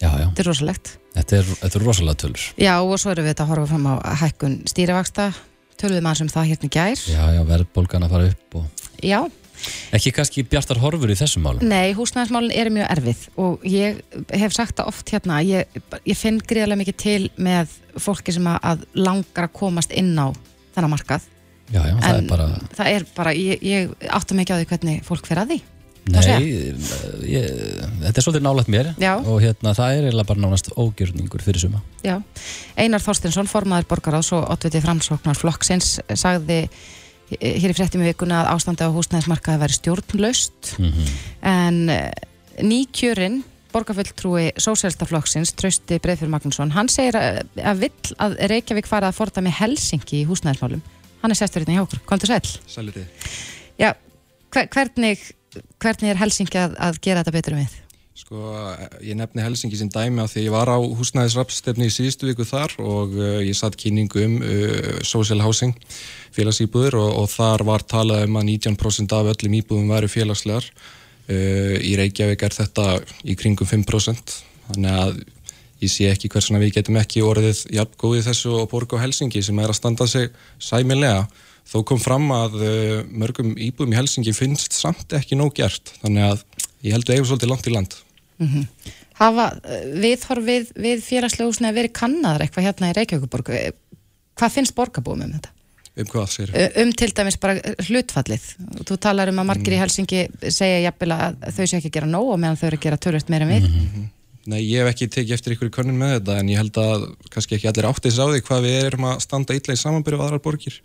[0.00, 0.90] Já, já, Þetta er rosalegt.
[1.14, 3.88] þetta er, þetta er rosalega tölur Já, og svo erum við þetta að horfa fram
[3.90, 5.26] á hækkun stýrivaksta.
[5.80, 7.02] Töluðum aðeins um það hérna gær.
[7.08, 9.20] Já, já, verðbólgan að fara upp og Já,
[9.96, 14.00] ekki kannski bjartar horfur í þessum málum Nei, húsnæðismálin eru mjög erfið og ég
[14.32, 15.68] hef sagt það oft hérna ég,
[16.08, 20.32] ég finn gríðarlega mikið til með fólki sem að, að langar að komast inn á
[20.76, 21.28] þennan markað
[21.70, 24.68] Já, já, það en er bara það er bara, ég, ég átta mikið á því
[24.72, 25.60] hvernig fólk fer að því
[26.10, 26.38] Nei, segja.
[27.28, 27.50] ég,
[28.00, 29.12] þetta er svolítið nálægt mér Já.
[29.20, 32.16] og hérna það er eiginlega bara nánast ógjörningur fyrir suma Já.
[32.80, 36.62] Einar Þorstinsson, formaður borgaráðs og oddviti framsóknar flokksins sagði
[37.30, 41.04] hér í fréttum í vikuna að ástandi á húsnæðismarkaði væri stjórnlaust Mhm.
[41.46, 41.76] en
[42.64, 49.20] nýkjörinn borgarfulltrúi Sósélstaflokksins Trausti Breiðfjörn Magnússon, hann segir að, að vill að Reykjavík fara að
[49.20, 50.82] forða með Helsingi í húsnæðismálum.
[51.20, 52.00] Hann er sestur hérna hjá okkur.
[52.08, 52.40] Komdu sæl.
[52.70, 53.04] Sæliti.
[53.80, 53.92] Já,
[54.52, 55.22] hver, hvernig,
[55.82, 57.78] hvernig er Helsingi að, að gera þetta betur um við?
[58.20, 58.40] Sko,
[59.00, 62.74] ég nefni Helsingi sem dæmi á því ég var á húsnæðisrapstefni í síðustu viku þar
[62.82, 65.72] og uh, ég satt kynningu um uh, social housing,
[66.36, 70.68] félagsýbúður og, og þar var talað um að 19% af öllum íbúðum væru félagslegar.
[71.30, 72.86] Uh, í Reykjavík er þetta
[73.24, 74.36] í kringum 5%,
[74.68, 75.20] þannig að
[75.80, 79.42] ég sé ekki hversuna við getum ekki orðið jafn góðið þessu og borga á Helsingi
[79.46, 81.26] sem er að standa sig sæmilega.
[81.70, 86.24] Þó kom fram að uh, mörgum íbúðum í Helsingi finnst samt ekki nóg gert, þannig
[86.32, 86.42] að
[86.82, 87.96] ég held við eigum svolítið langt í land.
[89.20, 93.50] Hafa eh, viðhorf við, við félagslega húsnæði verið kannaðar eitthvað hérna í Reykjavíkuborg?
[93.52, 93.72] Eh,
[94.40, 95.50] Hvað finnst borgarbúum um þetta?
[96.00, 96.52] Um hvað sér?
[96.56, 98.46] Ö- Um til dæmis bara hlutfallið.
[98.88, 102.08] Þú talar um að margir í Helsingi segja jafnvel að þau sé ekki að gera
[102.08, 103.66] nóg og meðan þau eru að gera tölvöld meira við.
[104.48, 107.58] Nei, ég hef ekki tekið eftir ykkur könnun með þetta en ég held að kannski
[107.58, 110.42] ekki allir áttið sá því hvað við erum að standa illa í samanbyrju á aðrar
[110.44, 110.78] borgir.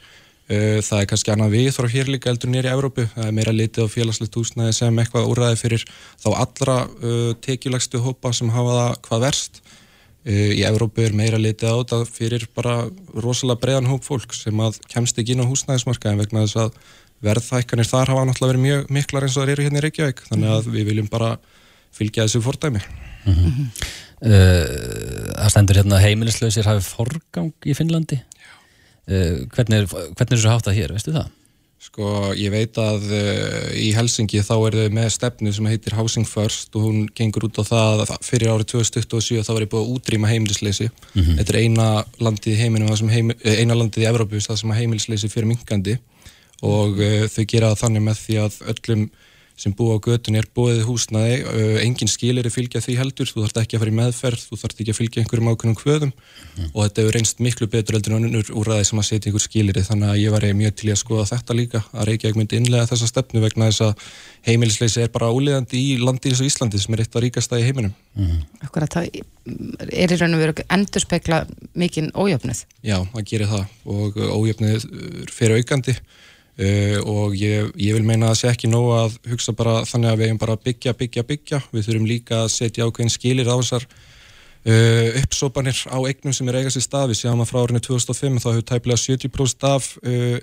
[0.46, 3.06] Uh, Það er kannski annað við frá hér líka eldur nýri í Evrópu.
[3.14, 5.86] Það er meira litið á félagslegt húsnæði sem eitthvað úrræði fyrir
[6.22, 9.64] þá allra uh, tekjulegstu hópa sem hafa það hvað verst.
[10.28, 12.76] Uh, Í Evrópu er meira litið á þetta fyrir bara
[13.16, 16.78] rosalega breiðan hóp fólk sem að kemst ekki inn á húsnæðismarkaðin vegna þess að
[17.26, 20.24] verðhækkanir þar hafa náttúrulega verið mjög miklar eins og það eru hérna í Reykjavík.
[20.30, 21.34] Þannig að við viljum bara
[21.96, 22.86] fylgja þessu fordæmi.
[23.32, 24.66] Uh,
[25.36, 28.20] Það stendur hérna að heimilislausir hafi forgang í Finnlandi.
[29.06, 31.34] Uh, hvernig, er, hvernig er þessu háttað hér, veistu það?
[31.86, 36.26] Sko, ég veit að uh, í Helsingi þá er þau með stefnu sem heitir Housing
[36.26, 39.84] First og hún gengur út á það að fyrir árið 2027 þá var ég búið
[39.84, 40.90] að útrýma heimilisleysi.
[41.14, 45.30] Þetta er eina landið í heiminum, eh, eina landið í Evrópu það sem að heimilisleysi
[45.30, 46.00] fyrir minkandi
[46.66, 46.98] og
[47.30, 49.08] þau gera það þannig með því að öllum
[49.56, 53.46] sem búa á götun er búið húsnaði, uh, engin skilir er fylgja því heldur, þú
[53.46, 56.12] þarft ekki að fara í meðferð, þú þarft ekki að fylgja einhverjum ákveðnum kvöðum.
[56.74, 59.80] Og þetta hefur reynst miklu betur heldur en önnur úrræði sem að setja einhver skilir
[59.84, 62.90] þannig að ég var mjög til í að skoða þetta líka að Reykjavík myndi innlega
[62.92, 63.94] þessa stefnu vegna þess að
[64.46, 67.66] heimilisleysi er bara úliðandi í landi eins og Íslandi sem er eitt af ríkasta í
[67.66, 67.96] heiminum.
[68.64, 69.20] Akkurat það
[69.92, 71.42] er í raun og veru endur spekla
[71.76, 72.64] mikinn ójöfnuð.
[72.86, 73.66] Já, það gerir það.
[73.86, 74.20] Og
[76.62, 80.12] uh, og ég, ég vil meina að það sé ekki nóg að hugsa bara þannig
[80.12, 81.62] að við eigum bara byggja, byggja, byggja.
[81.72, 86.62] Við þurfum líka að setja ákveðin skilir á þessar uh, uppsópanir á eignum sem er
[86.62, 87.14] eiga sér stað.
[87.14, 90.36] Við sjáum að frá árinu 2005 þá hefur tæplega 70% af uh,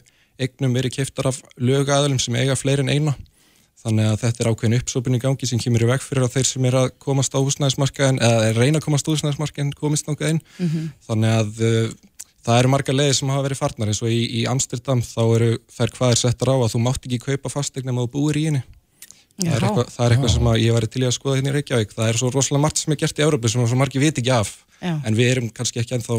[0.42, 3.16] eignum verið keftar af lögaðalum sem eiga fleiri en eina.
[3.82, 6.46] Þannig að þetta er ákveðin uppsópin í gangi sem kemur í veg fyrir að þeir
[6.46, 10.42] sem er að komast á húsnæðismarkaðin eða reyna að komast á húsnæðismarkaðin komist náttúrulega inn.
[11.08, 11.88] Þannig að uh,
[12.46, 15.50] það eru marga leiðir sem hafa verið farnar eins og í, í Amsterdam þá eru
[15.72, 18.46] þær hvað er settar á að þú mátt ekki kaupa fasteign ef þú búir í
[18.50, 18.62] henni.
[19.42, 21.50] Það er, eitthvað, það er eitthvað sem að ég var til í að skoða hérna
[21.50, 21.94] í Reykjavík.
[21.96, 24.34] Það er svo rosalega margt sem er gert í Európu sem svo margi viti ekki
[24.36, 24.50] af.
[24.82, 24.92] Já.
[25.08, 26.18] En við erum kannski ekki ennþá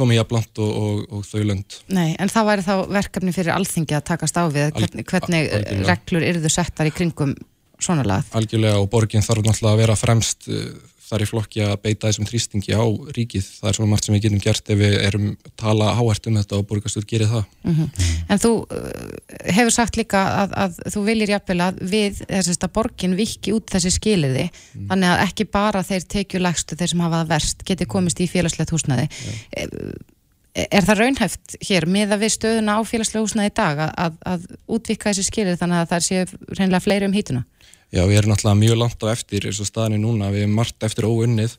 [0.00, 1.76] komið jafn langt og, og, og þau lönd.
[1.92, 5.84] Nei, en það væri þá verkefni fyrir alþingi að takast á við hvernig, hvernig Al-
[5.90, 7.34] reglur yrðu settar í kringum
[7.80, 8.30] svona lagað.
[8.40, 10.70] Algjörlega og borgin þarf náttúrulega að vera fremst uh,
[11.10, 12.84] þar í flokki að beita þessum þrýstingi á
[13.16, 13.46] ríkið.
[13.60, 15.26] Það er svona margt sem við getum gert ef við erum
[15.58, 17.48] tala háhært um þetta og borgarstjórn gerir það.
[18.30, 19.02] En þú uh,
[19.56, 23.74] hefur sagt líka að, að þú viljir jafnvel að við, þess að borgin viki út
[23.74, 24.46] þessi skiliði,
[24.76, 28.74] þannig að ekki bara þeir tekjulegstu, þeir sem hafa það verst, geti komist í félagslegt
[28.74, 29.08] húsnæði.
[29.50, 29.74] Er,
[30.66, 34.20] er það raunhæft hér með að við stöðuna á félagslega húsnæði í dag að, að,
[34.32, 34.46] að
[34.78, 36.24] útvika þessi skiliði þannig að það sé
[36.58, 37.44] reynilega fleiri um hítuna?
[37.90, 40.86] Já, við erum náttúrulega mjög langt á eftir eins og staðinni núna, við erum margt
[40.86, 41.56] eftir óunnið.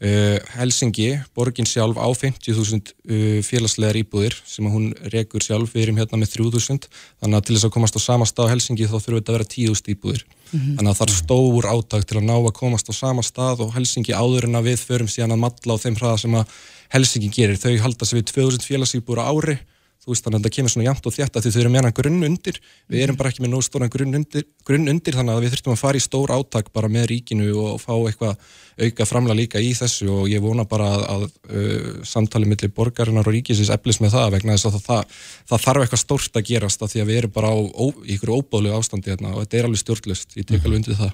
[0.00, 5.98] Uh, Helsingi, borgin sjálf á 50.000 uh, félagslegar íbúðir sem hún rekur sjálf, við erum
[6.00, 6.88] hérna með 3.000
[7.20, 9.36] þannig að til þess að komast á sama stað á Helsingi þá þurfum þetta að
[9.36, 10.24] vera 10.000 íbúðir.
[10.54, 13.74] Þannig að það er stór áttak til að ná að komast á sama stað og
[13.76, 16.56] Helsingi áður en að við förum síðan að matla á þeim hraða sem að
[16.96, 19.58] Helsingi gerir, þau halda sig við 2.000 félagsíbúður á ári
[20.00, 22.24] þú veist þannig að þetta kemur svona jæmt og þétt að þau eru meðan grunn
[22.24, 22.58] undir,
[22.88, 25.74] við erum bara ekki með nóg stóran grunn undir, grunn undir þannig að við þurftum
[25.74, 28.38] að fara í stór átak bara með ríkinu og fá eitthvað
[28.80, 30.08] auka framla líka í þessu.
[30.14, 34.36] Og ég vona bara að, að uh, samtali millir borgarinnar og ríkisins eflis með það
[34.38, 37.20] vegna þess að það, það, það þarf eitthvað stórt að gerast að því að við
[37.20, 37.86] erum bara á, ó,
[38.16, 41.12] ykkur óbáðlegu ástandi hérna og þetta er alveg stjórnlust, ég tek alveg undir það.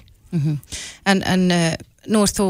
[1.07, 1.73] En, en uh,
[2.07, 2.47] nú ert þú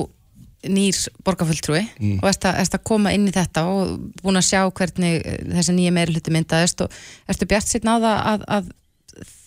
[0.71, 1.83] nýr borgarfulltrúi
[2.19, 5.93] og erst að, koma inn í þetta og búin að sjá hvernig eh, þessi nýja
[5.95, 6.99] meiri hluti myndaðist og
[7.29, 8.69] ertu bjart sitt náða að, að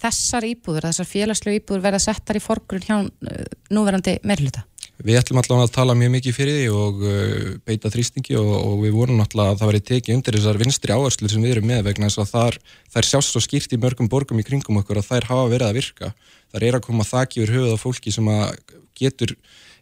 [0.00, 4.64] þessar íbúður, þessar félagslegu íbúður verða settar í forgrunn hjá uh, núverandi meiri hluta?
[5.00, 8.74] Við ætlum allavega að tala mjög mikið fyrir því og uh, beita þrýstingi og, og
[8.82, 11.86] við vorum allavega að það væri tekið undir þessar vinstri áherslu sem við erum með
[11.88, 12.58] vegna þess að þar,
[12.92, 15.78] þær sjást svo skýrt í mörgum borgum í kringum okkur að þær hafa verið að
[15.80, 16.12] virka.
[16.52, 19.34] Þar er að koma þakki yfir höfuð á fólki sem að getur,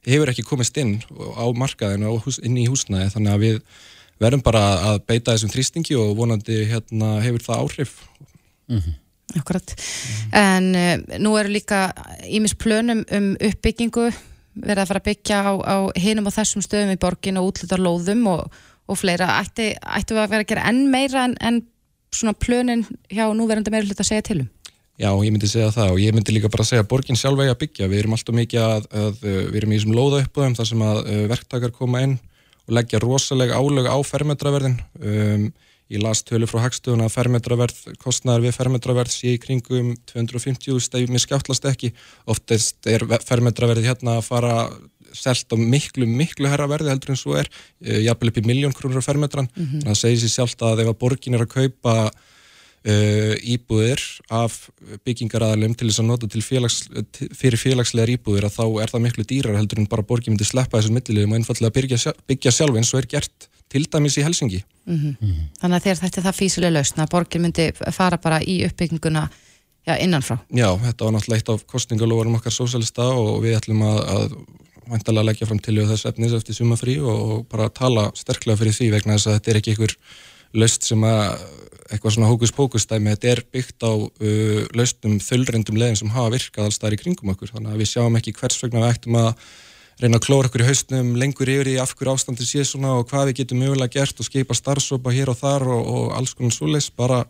[0.07, 0.94] hefur ekki komist inn
[1.35, 3.61] á markaðinu og inn í húsnæði þannig að við
[4.22, 7.98] verðum bara að beita þessum þrýstingi og vonandi hérna, hefur það áhrif.
[9.37, 9.74] Akkurat.
[10.33, 11.88] En uh, nú eru líka
[12.24, 14.09] ímis plönum um uppbyggingu
[14.64, 17.83] verið að fara að byggja á, á hinum og þessum stöðum í borgin og útlutar
[17.83, 19.35] lóðum og, og fleira.
[19.42, 21.62] Ætti, ættu að vera að gera enn meira en, en
[22.14, 24.49] svona plönin hjá núverandi meira hlut að segja til um?
[24.99, 27.53] Já, ég myndi segja það og ég myndi líka bara segja að borgin sjálf eigi
[27.53, 27.87] að byggja.
[27.87, 30.99] Við erum alltaf mikið að, að við erum í þessum lóða uppöðum þar sem að
[31.05, 32.16] uh, verktakar koma inn
[32.66, 34.75] og leggja rosalega álög á fermetraverðin.
[34.99, 35.44] Um,
[35.88, 41.09] ég las tölu frá Hagstöðun að fermetraverð, kostnæðar við fermetraverð sé í kringum 250 steg,
[41.09, 41.92] mér skjáttlast ekki.
[42.29, 44.55] Oftast er fermetraverðið hérna að fara
[45.16, 48.74] selt á miklu, miklu herra verði heldur en svo er, uh, jafnvel upp í miljón
[48.77, 49.48] krónur á fermetran.
[49.55, 49.85] Mm -hmm.
[49.88, 54.68] Það segir sér sjálft að ef að borgin er að kaupa uh, íbúðir af
[55.05, 56.88] byggingaraðalum til þess að nota til félags,
[57.33, 60.79] fyrir félagslegar íbúðir að þá er það miklu dýrar heldur en bara borgin myndi sleppa
[60.79, 64.62] þessum millilegum og einfallega byggja, byggja sjálf eins og er gert til dæmis í Helsingi.
[64.88, 69.26] Þannig að þér þetta er það físilega lausn að borgin myndi fara bara í uppbygginguna
[69.88, 70.38] já, innanfrá.
[70.48, 74.38] Já, þetta var náttúrulega eitt af kostningalóvarum okkar sósalista og við ætlum að, að
[74.88, 79.18] væntalega leggja fram til þess efnis eftir sumafrí og bara tala sterklega fyrir því vegna
[79.18, 79.96] þess að þetta er ekki einhver
[80.57, 81.24] löst sem að
[81.88, 86.35] eitthvað svona hókus pókus dæmi, þetta er byggt á uh, löstum þölrendum leðin sem hafa
[86.37, 89.18] virkað alls þar í kringum okkur, þannig að við sjáum ekki hvers vegna við ættum
[89.22, 89.31] að
[89.98, 93.08] reyna að klóra okkur í haustnum lengur yfir í af hverju ástandi sé svona og
[93.11, 96.54] hvað við getum mögulega gert og skipa starfsopa hér og þar og, og alls konar
[96.54, 97.24] svoleiðs, bara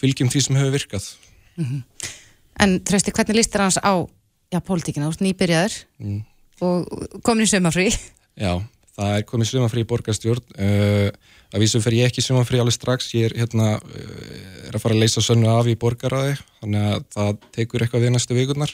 [0.00, 1.10] fylgjum því sem hefur virkað.
[2.60, 3.94] En trösti, hvernig líst þér hans á
[4.52, 6.22] já, pólitíkina, þú ert nýbyrjaður Mm.
[6.64, 7.90] og komin í sömafrí
[8.36, 8.52] Já,
[8.96, 10.44] það er komið sumafrí í borgarstjórn.
[10.56, 11.08] Uh,
[11.52, 14.82] að vísum fer ég ekki í sumafrí alveg strax, ég er hérna uh, er að
[14.82, 18.72] fara að leysa sönnu af í borgaræði þannig að það tekur eitthvað við næstu vikurnar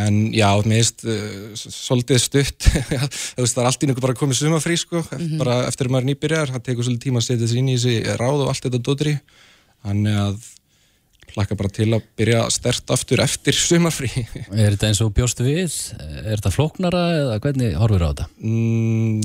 [0.00, 2.68] en já, mér veist uh, svolítið stutt.
[3.38, 5.04] Það er allt í nokkuð bara komið sumafrí sko,
[5.40, 8.18] bara eftir að maður nýbyrjar það tekur svolítið tíma að setja þessi inn í þessi
[8.20, 9.14] ráð og allt þetta dótri.
[9.84, 10.50] Þannig að
[11.34, 14.10] hlakka bara til að byrja stert aftur eftir sumafrí
[14.54, 15.76] Er þetta eins og bjóst við?
[16.22, 18.26] Er þetta flóknara eða hvernig horfur á þetta?
[18.38, 19.22] Mm,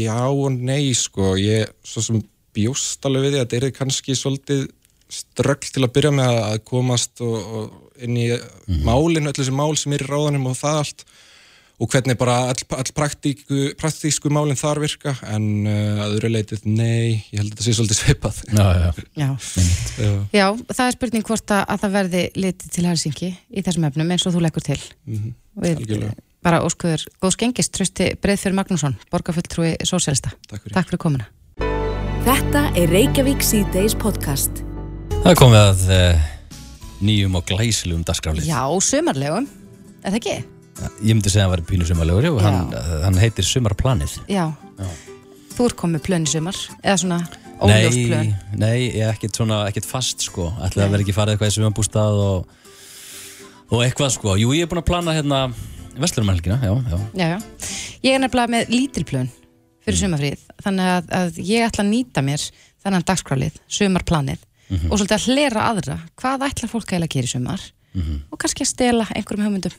[0.00, 2.20] já og nei sko, ég svo sem
[2.56, 4.68] bjóst alveg við því að þetta er kannski svolítið
[5.10, 8.28] strögl til að byrja með að komast og, og inn í
[8.86, 11.04] málinu, öll þessi mál sem er í ráðanum og það allt
[11.80, 16.66] og hvernig bara all, all praktíku, praktísku málinn þar virka en uh, að öðru leitið
[16.68, 18.90] nei, ég held að þetta sé svolítið svipað Já, já.
[19.16, 19.28] Já.
[20.36, 20.46] Já.
[20.76, 24.26] það er spurning hvort að, að það verði litið til Helsingi í þessum efnum eins
[24.28, 25.32] og þú leggur til Mhm,
[25.64, 26.14] Við algjörlega.
[26.44, 30.30] bara óskuður góð skengist, trösti Breiðfjörð Magnússon borgarfulltrúi sósélsta.
[30.52, 30.76] Takk fyrir.
[30.76, 31.28] Takk fyrir komuna.
[32.28, 34.68] Þetta er Reykjavík C-Days podcast.
[35.20, 36.20] Það er komið að uh,
[37.04, 38.46] nýjum og glæsilegum dagskraflið.
[38.48, 39.44] Já, sumarlegum,
[40.00, 40.36] er það ekki?
[41.04, 42.32] Ég myndi segja að hann var pínu sumarlegur Já.
[42.46, 44.14] hann, uh, hann heitir Sumarplanið.
[44.32, 44.46] Já.
[45.52, 47.20] Þú ert komið plön í sumar, eða svona
[47.60, 48.32] óljóst plön.
[48.56, 50.48] nei, ég er ekkert svona, ekkert fast sko.
[50.56, 52.58] Ætlaði að vera ekki farið eitthvað í sumarbústað og,
[53.68, 54.38] og eitthvað sko.
[54.40, 55.44] Jú, ég er búin að plana hérna
[56.00, 57.72] Vestlurumhelgina, já, já Já, já.
[58.08, 59.28] Ég er nefnilega með lítilplön
[59.84, 62.46] fyrir sumarfríð, þannig að, að ég ætla að nýta mér
[62.80, 65.98] þennan dagskrálið, sumarplanið og svolítið að hlera aðra.
[66.20, 67.66] Hvað ætlar fólk að gera í sumar?
[68.30, 69.72] Og kannski að stela einhverjum hugmyndum.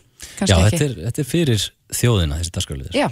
[0.44, 1.64] Já, þetta er, þetta er fyrir
[1.96, 3.08] þjóðina, þessi dagskrálið Já.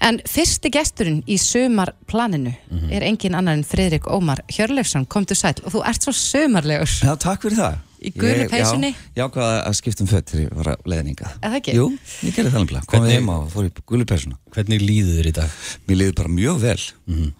[0.00, 2.54] En fyrsti gesturinn í sumarplaninu
[2.88, 6.88] er engin annar en Friðrik Ómar Hjörleifsson, komdu sæl og þú ert svo sumarlegur.
[7.04, 7.76] Já, takk fyrir það.
[8.00, 8.90] Í gulu Ég- peysunni?
[9.12, 11.26] Já, já, hvað að skipta um fött þegar ég var að leiðninga.
[11.44, 11.72] Er það ekki?
[11.76, 11.86] Jú,
[12.24, 12.86] ég gerði það nefnilega.
[12.88, 14.36] Komið Hvernig- heima og fór í gulu peysuna.
[14.56, 15.50] Hvernig líður þér í dag?
[15.86, 16.80] Mér liði bara mjög vel.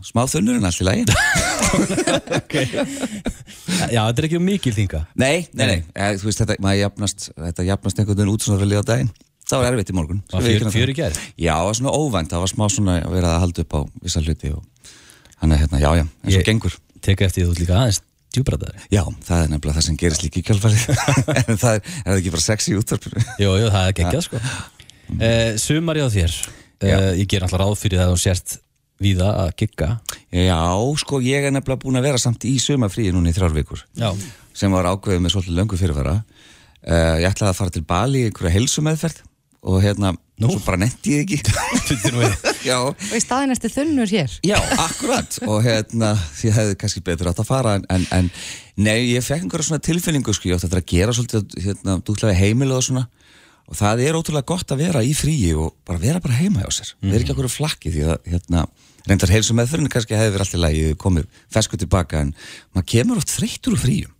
[0.04, 1.04] Smá þunnur en allt í lagi.
[3.90, 5.78] Já, þetta er ekki um mikil þinga nei, nei, nei.
[5.94, 8.82] Eh, Þú veist, þetta, maður jafnast, þetta jafnast einhvern veginn út svona vel í á
[8.84, 9.10] daginn.
[9.50, 10.20] Það var erfitt í morgun.
[10.20, 11.00] Var Skal við fjör- viðurkenna fjör í það.
[11.00, 11.12] gær?
[11.46, 12.30] Já, það var svona óvænt.
[12.30, 14.62] Það var smá svona að vera að halda upp á vissa hluti og
[15.40, 16.76] hann er hérna, já, já, eins og Ég- gengur.
[17.00, 18.00] Teka eftir því að þú líka aðeins
[18.34, 20.86] djúbræðari Já, það er nefnilega það sem gerist líka í kjálfarið.
[21.50, 23.22] en það er, er það ekki bara sexy í útvarpinu?
[23.42, 24.40] Jú, jú, það er geggjað sko.
[25.10, 26.36] Uh, Sumari á þér.
[26.80, 28.58] Uh, Ég ger alltaf ráð fyrir það að þú sért
[29.00, 29.88] víða að gigga
[30.36, 30.60] Já,
[31.00, 33.82] sko, ég er nefnilega búin að vera samt í sumafríi núna í þrjár vikur.
[33.98, 34.10] Já.
[34.56, 36.20] Sem var ákveðið með svolítið löngu fyrirvara.
[36.80, 39.24] Uh, Ég ætlaði að fara til Bali í einhverja heilsumeðferð
[39.60, 40.48] og hérna, Nú?
[40.54, 41.40] svo bara netti ég ekki.
[42.70, 44.32] Og í staðin eftir þunnur hér.
[44.46, 45.36] já, akkurat.
[45.44, 48.30] Og hérna, ég hefði kannski betur átt að fara en, en, en
[48.80, 52.72] nei, ég fekk einhverja svona tilfinningu, sko, ég átti að gera svolítið, hérna, dúklega heimil
[52.76, 53.06] og svona.
[53.70, 56.72] Og það er ótrúlega gott að vera í fríi og bara vera bara heima hjá
[56.80, 56.94] sér.
[57.04, 58.64] Vera ekki okkur flakki því að hérna,
[59.06, 62.32] reyndar heilsum meðfyrin kannski hefði verið allt í lagi komið fesku tilbaka en
[62.74, 64.16] maður kemur oft þreyttur úr fríum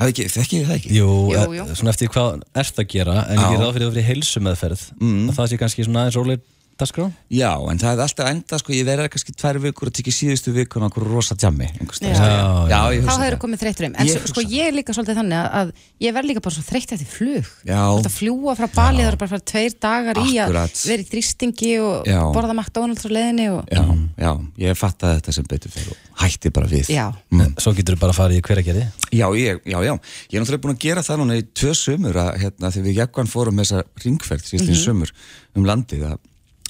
[0.00, 0.94] þekkið þið það ekki?
[0.96, 1.66] Jú, Jú, jú, jú.
[1.78, 3.50] svona eftir hvað ert að gera en ég Já.
[3.52, 5.28] ger ráð fyrir að vera í heilsumeðferð mm.
[5.28, 6.46] að það sé kannski svona aðeins róleg
[6.80, 10.16] dagskrá Já, en það hefði alltaf enda, sko, ég verið kannski tvær vikur og tekið
[10.16, 11.70] síðustu vikuna okkur rosa staðar.
[12.00, 12.70] Já.
[12.70, 13.38] Já, já, Þá hefur það.
[13.44, 13.94] komið þreyttur um.
[14.00, 16.64] En Ég sko ég er líka svolítið þannig að- að ég verð líka bara svo
[16.66, 17.46] þreytt eftir flug.
[17.64, 17.80] Já.
[17.90, 20.46] Þú ert að fljúa frá Bali, það eru bara að fara tveir dagar í að
[20.48, 20.82] Akkurat.
[20.90, 22.20] vera í þrýstingi og Já.
[22.34, 23.62] borða McDonalds á leiðinni og...
[23.70, 23.84] Já,
[24.18, 27.06] já, ég fattaði þetta sem betur fyrir og hætti bara við Já.
[27.30, 27.54] Mm.
[27.60, 29.94] Svo getur þú bara að fara í hveragerði Já, ég, já, já,
[30.30, 32.98] ég er náttúrulega búin að gera það núna í tvö sömur að hérna, þegar við
[33.00, 35.10] Jakkan fórum með þessa ringferð síðast í sömur
[35.56, 36.18] um landið að að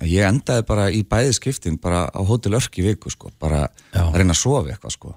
[0.08, 4.04] ég endaði bara í bæði skiptin bara á hótel Örk í viku sko, bara Já.
[4.06, 5.16] að reyna að sofa eitthvað sko.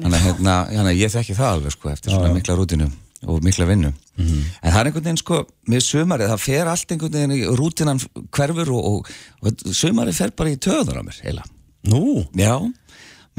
[0.00, 2.90] Þannig að hérna, hérna, ég þekki það alveg sko eftir svona mikla rútinu
[3.28, 3.92] og mikla vinnu.
[4.16, 8.00] En það er einhvern veginn sko með sömarið, það fer allt einhvern veginn í rútinan
[8.32, 9.10] hverfur og, og,
[9.44, 11.44] og sömarið fer bara í töðunar á mér heila
[11.88, 12.58] Nú, Já,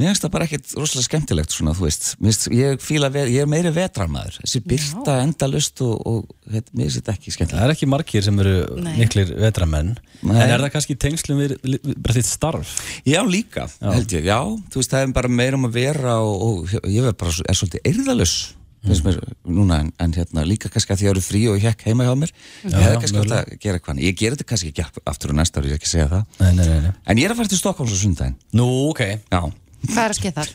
[0.00, 3.44] mér finnst það bara ekkert rosalega skemmtilegt svona, þú veist, finnst, ég fíla ver, ég
[3.44, 7.66] er meiri vetrarmaður, þessi byrta endalust og, og heit, mér finnst þetta ekki það skemmtilegt
[7.66, 8.94] er ekki margir sem eru Nei.
[9.02, 10.38] miklir vetramenn Nei.
[10.38, 12.74] En er það kannski tengslum við, við bara þitt starf?
[13.08, 14.40] Já, líka, held ég, já,
[14.72, 17.58] þú veist, það er bara meira um að vera og, og ég er bara, er
[17.58, 18.36] svolítið eirðalus
[18.82, 21.58] finnst mér núna, en, en hérna líka kannski að því að ég eru frí og
[21.58, 22.32] ég hekk heima hjá mér.
[22.64, 25.38] Ég hefði já, kannski alltaf að gera eitthvað ég ger þetta kannski ekki aftur og
[25.38, 26.24] næsta ári, ég er ekki að segja það.
[26.40, 26.94] Nei, nei, nei, nei.
[27.06, 29.04] en ég er að fara til Stokkóms á sundaginn Nú, ok.
[29.30, 29.42] Já,
[29.88, 30.54] Hvað er að skeið þar?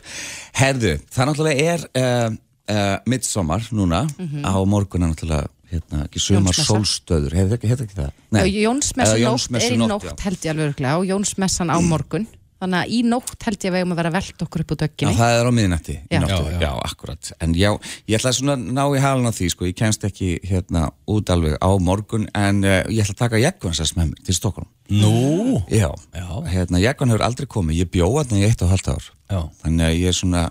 [0.58, 2.26] Herðu, það náttúrulega er uh,
[2.72, 4.02] uh, midsommar núna.
[4.44, 8.12] Á morgun er náttúrulega hérna, ekki sumar sólstöður, hefur ekki, hefur ekki það?
[8.48, 12.24] Jónsmessan Eða nótt Jónsmessu er í nótt, nótt held ég alveg og Jónsmessan á morgun
[12.58, 14.72] þannig að í nótt held ég að við eigum að vera að velta okkur upp
[14.72, 16.20] Já, dögginni það er á miðnætti í Já.
[16.22, 16.38] nóttu.
[16.38, 16.70] Já, já, já.
[16.88, 17.68] akkurat En já,
[18.08, 19.68] ég ætla svona að ná í halin á því sko.
[19.68, 23.94] ég kemst ekki hérna út alveg á morgun en uh, ég ætla að taka Jekvansess
[23.98, 26.26] með mér til Stokkólum Nú, Já, Já.
[26.48, 29.40] hérna Jekvan hefur aldrei komið ég bjóða hann í eitt og halvt ár Já.
[29.62, 30.44] þannig að ég er svona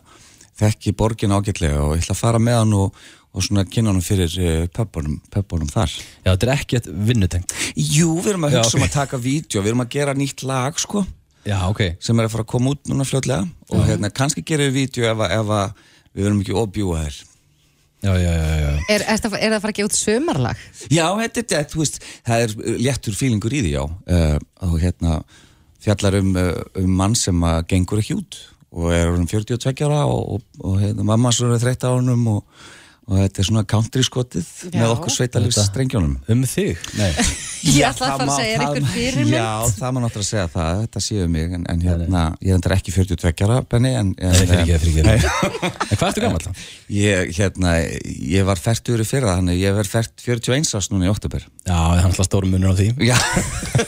[0.57, 2.95] þekki borgin ágætlega og ég ætla að fara með hann og,
[3.37, 8.15] og svona kynna hann fyrir uh, pöpunum, pöpunum þar já, þetta er ekkert vinnutengt Jú,
[8.21, 8.89] við erum að Já, hugsa um ok.
[8.89, 11.03] að taka vídeo, við erum að gera nýtt lag sko,
[11.47, 11.81] Já, ok.
[12.03, 15.07] sem er að fara að koma út núna fljótlega og hérna, kannski gerum við vídeo
[15.07, 15.81] ef, að- ef að
[16.17, 17.23] við verum ekki óbjúa þér
[18.05, 18.67] Já, já, já, já.
[18.93, 20.59] Er, er, það, er það að fara að gefa út sömarlag?
[20.93, 21.95] Já, þetta er þetta, þú veist,
[22.27, 22.51] það er
[22.85, 23.81] léttur fílingur í því, já.
[24.05, 24.35] Uh,
[24.67, 25.15] og hérna
[25.81, 26.51] fjallar um, uh,
[26.83, 28.37] um mann sem að gengur ekki út
[28.77, 32.61] og er um 42 ára og, og, og hérna, mamma svo er 30 árunum og,
[33.09, 34.77] og þetta er svona country skotið Já.
[34.77, 36.77] með okkur sveitalífs strengjónum Um þig?
[36.99, 37.09] Nei
[37.65, 39.33] Ég ætla að fara að segja, er það- einhver fyrir mig?
[39.37, 42.75] Já, það má náttúrulega segja það, þetta séu mig en, en hérna, ég er endur
[42.77, 45.71] ekki 42 ára Benni, en, en Nei, fyrir ekki, fyrir ekki.
[45.87, 46.51] En hvað ertu gammal þá?
[46.97, 47.73] Ég, hérna,
[48.37, 51.73] ég var færtur í fyrra, þannig ég verð fært 41 árs núna í oktober Já,
[51.75, 52.89] það er alltaf stórum munur á því?
[53.09, 53.17] Já,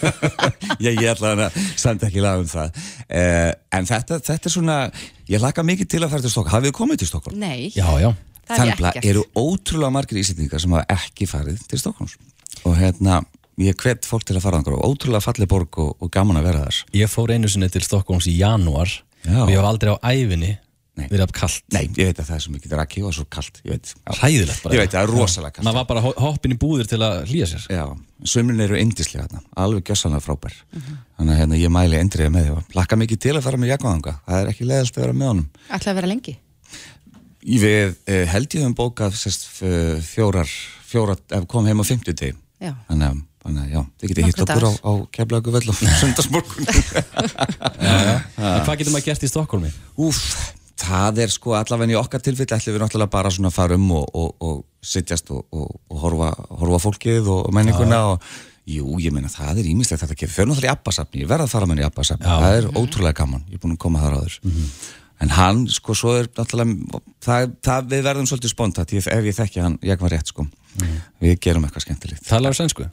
[0.86, 2.82] ég, ég ætla hann að samt ekki laga um það.
[3.10, 4.76] Uh, En þetta, þetta er svona,
[5.30, 7.36] ég laka mikið til að fara til Stokkólm Hafið þið komið til Stokkólm?
[7.40, 8.10] Nei, Já, já.
[8.50, 12.16] Það er Þannig að eru ótrúlega margir ísendingar sem hafa ekki farið til Stokkólms
[12.66, 13.20] Og hérna,
[13.60, 16.64] ég hvet fólk til að fara og ótrúlega falleg borg og, og gaman að vera
[16.68, 16.80] þar.
[16.96, 18.90] Ég fór einu sinni til Stokkóms í janúar
[19.26, 19.44] Já.
[19.44, 20.56] og ég var aldrei á æfinni
[21.00, 21.08] Nei.
[21.08, 23.60] verið af kallt Nei, ég veit að það er svo mikið raki og svo kalt
[23.64, 24.12] Ég veit, já.
[24.20, 24.76] Hræðilegt bara.
[24.76, 25.66] Ég veit, það er rosalega kalt.
[25.68, 27.68] Maður var bara ho- hoppinn í búðir til að hlýja sér.
[27.72, 27.86] Já,
[28.28, 30.58] sömurinn eru indislega þarna, alveg gjössanlega frábær.
[30.76, 33.74] Þannig að hérna, ég mæli endriða með því og lakka mikið til að fara með
[33.74, 35.48] jakkaðanga Það er ekki leiðalt að vera með honum.
[35.70, 36.36] Ætla að vera lengi?
[37.40, 39.48] Við eh, held ég um bókað sérst,
[40.04, 40.52] fjórar,
[40.84, 42.74] fjórar, ef kom heim á 50 degi Já.
[42.90, 46.66] Þannig að, þannig að já, þið getið hitt okkur á, á keflagu völl á sundarsmorgun
[47.80, 49.72] en hvað getur maður gert í Stokkólmi?
[50.06, 50.20] Úf,
[50.80, 53.90] það er sko allavega í okkar tilfelli ætlum við náttúrulega bara svona að fara um
[53.96, 56.30] og, og, og sittjast og, og, og horfa,
[56.62, 58.30] horfa fólkið og menninguna og
[58.70, 61.48] jú, ég meina það er ímislegt þetta að gera, fyrir náttúrulega í Abbasafni, ég verð
[61.48, 64.04] að fara með henni í Abbasafni, það er ótrúlega gaman, ég er búin að koma
[64.04, 64.36] þar áður
[65.20, 69.64] en hann, sko, svo er náttúrulega það, það við verðum svolítið spontant ef ég þekki
[69.64, 70.48] hann, ég var rétt, sko
[71.20, 72.86] við gerum eitthvað skemmtilegt Talar á sænsku?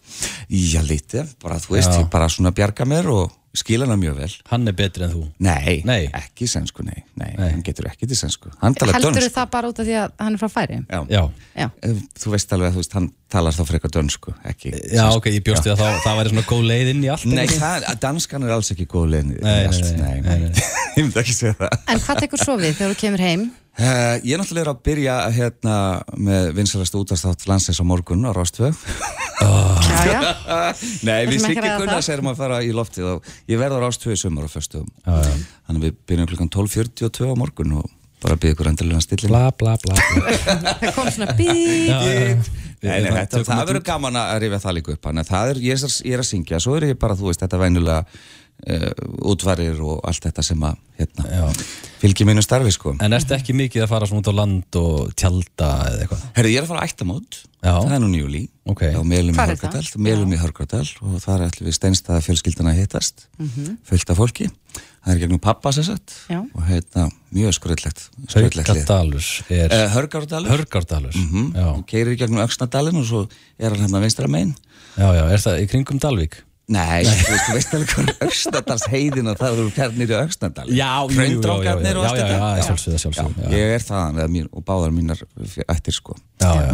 [0.50, 2.00] Já, lítið, bara þú veist, Já.
[2.02, 4.30] ég bara svona bjarga mér og skila hana mjög vel.
[4.50, 5.22] Hann er betri en þú.
[5.42, 6.06] Nei, Nei.
[6.14, 7.50] ekki sænsku, nei, nei, Nei.
[7.54, 8.50] hann getur ekki til sænsku.
[8.62, 9.32] Heldur dönsku.
[9.36, 10.80] það bara út af því að hann er frá færi?
[10.90, 11.00] Já.
[11.10, 11.22] Já,
[11.56, 11.68] Já.
[11.82, 15.26] Eh, Þú veist alveg að þú veist, hann talar þá frekar dönsku, ekki já ok,
[15.34, 17.86] ég bjóst því að það, það væri svona góð leið inn í allt Nei, það,
[18.04, 21.34] danskan er alls ekki góð leið Nei, nei, allt, nei, nei, nei, Ég myndi ekki
[21.34, 21.74] segja það.
[21.90, 23.48] En hvað tekur svo við þegar þú kemur heim?
[23.76, 25.74] Uh, ég er náttúrulega að byrja hérna
[26.16, 29.50] með vinsalasta útastátt landsins á morgun á Rástvö Já,
[30.08, 30.20] já.
[31.06, 34.20] Nei, við ræða Gunnars erum að fara í loftið og ég verð á Rástvö í
[34.20, 34.50] sumar á
[34.80, 35.34] já.
[35.68, 37.92] Þannig við byrjum klukkan 12.42 á morgun og
[38.24, 40.38] bara byrja ykkur endilega stillin Bla bla bla, bla.
[40.80, 42.00] Það kom svona já.
[42.80, 45.94] Nei, það verður gaman að rifja það líka upp Þannig að það er, ég er,
[46.14, 46.64] er að syngja.
[46.64, 48.26] Svo er ég bara, þú veist, þetta vænulega uh,
[48.66, 51.44] útvarir og allt þetta sem að hérna, Já.
[52.00, 52.94] fylgir mínu starfi sko.
[53.04, 56.24] En ertu ekki mikið að fara svona út á land og tjálta eða eitthvað?
[56.38, 57.72] Herri, ég er að fara á ættamót Já.
[57.82, 58.82] Það er nú nýjúli Ok.
[58.94, 59.96] á Melum í Hörgardal það?
[60.06, 63.76] Melum í Hörgardal og það er allir við steinstaða fjölskyldana að hittast Mhm.
[63.84, 64.50] fullt af fólki
[65.06, 66.40] Það er gegnum pappa sér sett Já.
[66.42, 68.08] og heitna mjög lið.
[68.66, 73.28] Haukadalur er Eh, Hörgárdalur Hörgárdalur mm Já, keirir gegnum Öxnadalinn og svo
[73.58, 74.54] er hann hérna vinstra megin
[74.98, 76.42] já, já, er það í kringum Dalvík?
[76.66, 80.22] Nei, þú veist, þú veist alveg hvað Öxnadals heiðin og það eru kernir í og
[80.24, 81.26] allt Já, já,
[81.62, 85.22] já, þetta sjálfsögða, sjálfsögða Ég er þaðan, og báðar mínar
[85.70, 86.16] ættir sko,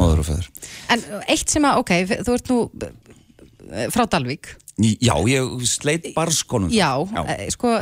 [0.00, 0.48] móður og föður.
[0.96, 1.92] En eitt sem að, ok,
[2.24, 4.54] þú ert nú eh, frá Dalvík.
[4.80, 7.52] Já, ég sleit barskonum Já, já.
[7.52, 7.76] sko,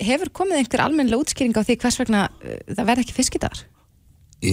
[0.00, 3.66] hefur komið einhver almennilega útskýring á því hvers vegna eh, það verði ekki fiskidagar?
[4.40, 4.52] E,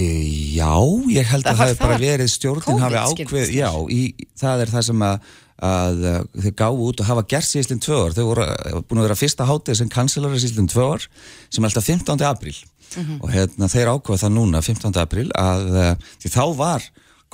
[0.56, 0.72] Já,
[1.12, 4.00] ég held Það að það hefur bara verið stjórnin hafi ákveð, já, í,
[4.40, 5.32] það er það sem að,
[5.62, 9.02] að uh, þau gáðu út og hafa gert síðistlinn tvö ár, þau voru uh, búin
[9.02, 11.06] að vera fyrsta hátið sem kanselara síðistlinn tvö ár
[11.48, 12.24] sem er alltaf 15.
[12.26, 12.56] apríl
[12.94, 13.16] Mhm.
[13.22, 14.98] og hérna þeir ákveða það núna 15.
[15.02, 16.84] apríl að uh, því þá var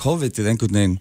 [0.01, 0.95] COVID-ið einhvern veginn,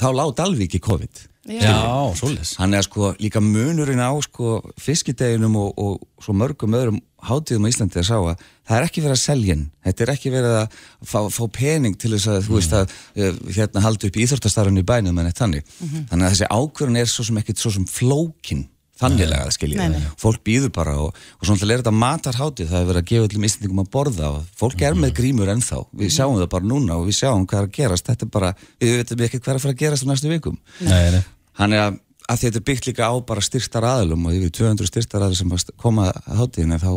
[0.00, 2.52] þá lág Dalvík í COVID Já, svoleiðis.
[2.60, 7.70] Hann er sko líka munurinn á sko fiskideginum og, og svo mörgum öðrum hátíðum á
[7.72, 9.64] Íslandi að sá að það er ekki verið að selja inn.
[9.82, 13.40] Þetta er ekki verið að fá, fá pening til þess að þú veist að eh,
[13.58, 15.66] hérna halda upp í bænum en eitt þannig.
[16.10, 18.64] Þannig að þessi ákvörðun er svo sem ekkit svo sem flókin
[19.00, 19.86] þanniglega að skilja.
[19.86, 20.14] Nei, nei.
[20.20, 23.46] Fólk býður bara og, og svona er þetta matarhátíð það er verið að gefa öllum
[23.48, 25.80] Íslandingum að borða og fólk er með grímur ennþá.
[26.02, 28.10] Við sjáum það bara núna og við sjáum hvað er að gerast.
[28.10, 30.58] Þetta er bara, við veitum ekki hvað er að fara að gerast á næstu vikum.
[30.84, 31.22] Nei, nei
[31.60, 31.96] Hann er að,
[32.32, 35.74] að þetta er byggt líka á bara styrtar aðlum og yfir 200 styrtar aðlum sem
[35.80, 36.92] koma að hátíðinu þá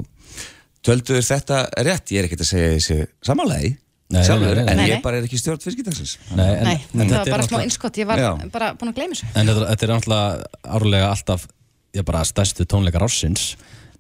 [0.85, 3.73] tölduður þetta rétt, ég er ekkert að segja þessi samanlegi
[4.13, 4.83] Nei, sjálfur, nei, nei, nei.
[4.85, 6.11] en ég bara er ekki stjórn fiskidagsins.
[6.37, 8.27] Nei, en, Nei, en það þetta var bara smá innskott, ég var Já.
[8.53, 9.29] bara búin að gleyma þessu.
[9.31, 11.47] En þetta, þetta er náttúrulega árlega alltaf
[11.95, 13.53] já, bara stærstu tónleikar ársins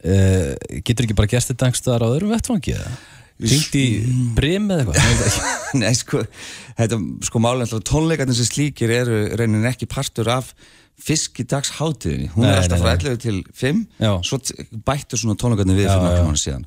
[0.03, 0.53] uh,
[0.85, 2.95] Getur ekki bara gæst þetta einhverstaðar á öðrum vettfangi eða?
[3.35, 3.85] Ringt í
[4.37, 5.49] brim eða eitthvað?
[5.81, 6.21] Nei, sko,
[6.77, 10.53] þetta, sko málega tónleikarnir sem slíkir eru reynin ekki partur af
[11.03, 13.11] fiskidagsháttíðinni, hún Nei, er alltaf nei, frá nei.
[13.11, 14.11] 11 til 5 Já.
[14.23, 16.63] svo t- bættu svona tónleikarnir við Já, fyrir mánu síðan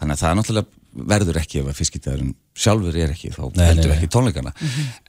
[0.00, 3.84] þannig að það er náttúrulega verður ekki ef að fiskidagurinn sjálfur er ekki þá nei.
[3.94, 4.52] ekki tónleikana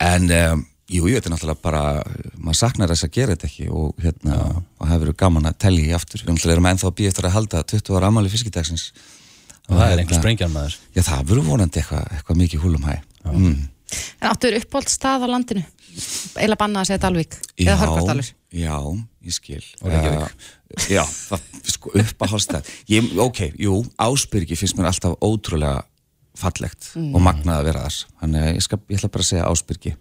[0.06, 0.62] en um,
[0.92, 1.82] jú, ég veit náttúrulega bara
[2.38, 4.38] maður saknar þess að gera þetta ekki og hérna,
[4.80, 7.28] og það verður gaman að telja í aftur við náttúrulega erum ennþá að býja eftir
[7.30, 8.88] að halda 20 ára amali fiskidagsins
[9.70, 12.88] Og það er hérna- einhver sprengjan maður Já, það verður vonandi eitthvað eitthva mikið húlum
[12.90, 12.96] hæ
[13.32, 13.60] mm.
[14.22, 15.64] En áttu þér uppbólt stað á landinu?
[16.40, 18.30] Eila banna að segja Dalvík eða Hörgardalur?
[18.56, 18.76] Já,
[19.28, 20.36] ég skil Og Reykjavík.
[20.72, 21.42] Uh, Já, það,
[21.76, 25.82] sko, upp að hálstað ég, Ok, jú, Ásbyrgi finnst mér alltaf ótrúlega
[26.40, 27.12] fallegt Mm.
[27.16, 29.94] og magnað að vera þar Þannig að ég, skal, ég ætla bara að segja Ásbyrgi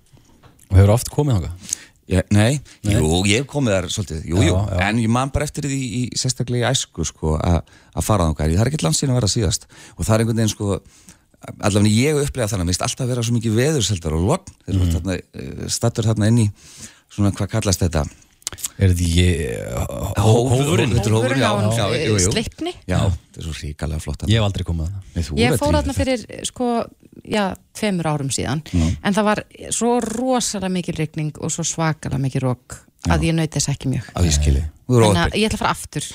[0.71, 1.77] Og hefur oft komið þangað?
[2.11, 4.81] ég, nei, jú, ég hef komið þar svolítið Jú, Já, jú, já.
[4.89, 7.61] en ég man bara eftir því í, sérstaklega í æsku sko, að
[7.95, 10.55] að fara þangað Það er ekkert landsýn að vera síðast og það er einhvern veginn
[10.55, 10.81] sko
[11.41, 14.91] allavega ég upplega þannig að minnst alltaf vera svo mikið veðurseldar og logn þegar mm.
[14.97, 16.49] þarna, uh, stattur þarna inn í
[17.11, 18.05] svona hvað kallast þetta
[18.81, 20.95] Er þetta ekki hófurinn?
[20.97, 22.23] Þetta er hófurinn, já, Hófurinn á eh.
[22.25, 25.77] Sleipni Já, þetta er svo ríkalega flott Ég hef aldrei komað Nei, Ég fór í
[25.77, 25.99] þarna þetta.
[26.01, 26.71] fyrir sko,
[27.31, 27.45] já,
[27.79, 28.63] tveimur árum síðan.
[28.75, 33.55] En það var svo rosalega mikil rigning og svo svakalega mikil rók að ég naut
[33.55, 34.11] þess ekki mjög.
[34.13, 34.67] Á ég skilji.
[34.91, 36.07] Þannig að ég ætla að fara aftur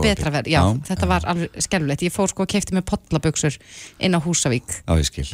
[0.00, 3.58] betra verð, já, Já, þetta var alveg skelvilegt ég fór sko og keipti með pollaböksur
[4.00, 4.78] inn á Húsavík.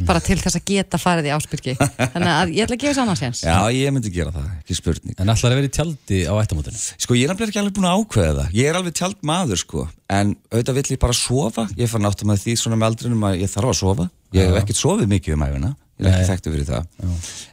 [0.09, 3.03] Bara til þess að geta farið í áspyrki þannig að ég ætla að gefa þess
[3.05, 5.15] annars séns Já, ég myndi gera það, ekki spurning.
[5.23, 6.83] En ætlar að vera í tjaldi á ættamótinu?
[6.97, 8.55] Sko, ég er nefnilega ekki alveg búin að ákveða það.
[8.59, 9.87] Ég er alveg tjald maður, sko.
[10.11, 11.69] En auðvitað vill ég bara sofa.
[11.79, 14.59] Ég fann áttum að því svona með aldrinum að ég þarf að sofa Ég hef
[14.63, 15.71] ekkert sofið mikið um æfina
[16.01, 16.85] Ég er ekki þekktu fyrir það.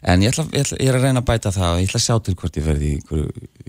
[0.07, 1.99] En ég, ætla, ég, ætla, ég er að reyna að bæta það og Ég ætla
[1.99, 3.23] að sjá til hvort ég verði í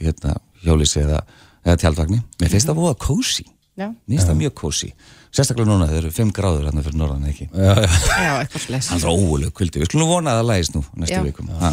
[0.05, 1.23] hérna, hjólísi eða,
[1.67, 2.19] eða tjaldvagni.
[2.39, 3.47] Mér finnst það voða kósi
[3.79, 4.93] Já, Mér finnst það mjög kósi
[5.29, 7.47] Sérstaklega núna, þeir eru 5 gráður hérna fyrir norðan ekki?
[7.53, 7.89] Já, já,
[8.25, 10.93] já, eitthvað slis Það er óuleg kvöldi, við skulum vona að það lægist nú Já.
[11.03, 11.71] næstu vikum Ha.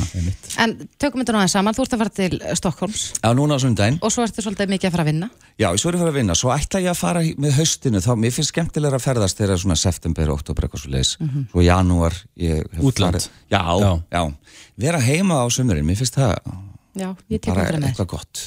[0.66, 4.00] En tökum þetta aðeins saman, þú ert að fara til Stokkólms Já, núna á sundaginn
[4.04, 5.30] og svo ertu svolítið mikið að fara að vinna.
[5.56, 8.04] Já, svo er ég að fara að vinna, svo ætla ég að fara með haustinu,
[8.04, 11.16] þá mér finnst skemmtilega að ferðast þegar svona september, oktober, eitthvað svo leis
[11.52, 13.16] svo janúar ég hef Útlönd.
[13.16, 13.92] farið- já, Já.
[14.12, 14.24] já,
[14.78, 16.36] vera heima á sömurinn, mér finnst það
[16.96, 17.90] Já, ég tek bara aldrei með.
[17.92, 18.42] eitthvað gott.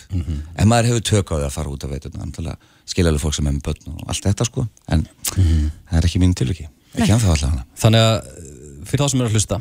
[0.57, 2.57] En maður hefur tök á því að fara út af veituna
[2.89, 6.37] skiljaðlega fólk sem er með börn og allt þetta sko, en það er ekki mín
[6.39, 9.61] tilviki ekki anþá allavega Þannig að uh, fyrir þá sem eru að hlusta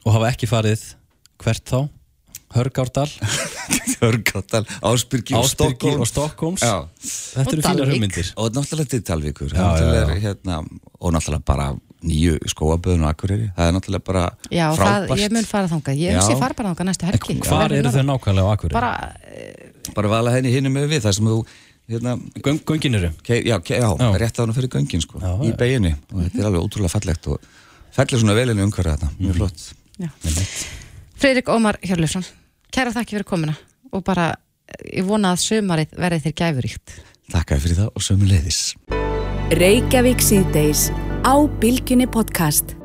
[0.00, 0.84] og hafa ekki farið
[1.40, 1.80] hvert þá?
[2.50, 3.06] Hörgárdal,
[4.02, 6.72] Hörgáttall, Ásbyrgi og Ásbyrgi Stokkólm og Stokkóms Já.
[6.98, 7.92] Þetta eru fínar Dalvík.
[7.94, 8.98] hugmyndir og náttúrulega
[9.54, 10.16] Já, já, já.
[10.24, 10.56] Hérna,
[10.98, 11.68] og náttúrulega bara
[12.00, 16.00] nýju skóaböðun og akkurýri, það er náttúrulega bara Já, það, frábært ég mun fara þangað
[16.00, 16.18] Ég Já.
[16.18, 18.74] hugsi ég fara bara þangað næstu helgi Hvar eru þau nákvæmlega á Akureyri?
[18.74, 18.92] Bara,
[19.94, 21.38] bara vala henni hinum með við það sem þú
[21.90, 23.10] hérna, Göng, göngin eru.
[23.26, 24.10] Ke, já, ke, já, Já.
[24.18, 27.26] rétt á hann fyrir göngin sko, Já, í beginni og þetta er alveg ótrúlega fallegt
[27.28, 27.40] og
[27.92, 29.26] fellir svona velinni umhverja þetta, Mhm.
[29.26, 29.74] mjög flott.
[31.20, 32.24] Freirik Ómar Hjörlusson
[32.72, 33.56] Kæra þakki fyrir komuna
[33.92, 34.34] og bara,
[34.86, 36.94] ég vona að sömarið verði þér gæfuríkt.
[37.30, 38.74] Takk fyrir það og sömu leiðis
[39.50, 40.90] Reykjavík síðdeis
[41.26, 42.76] á Bilginni podcast.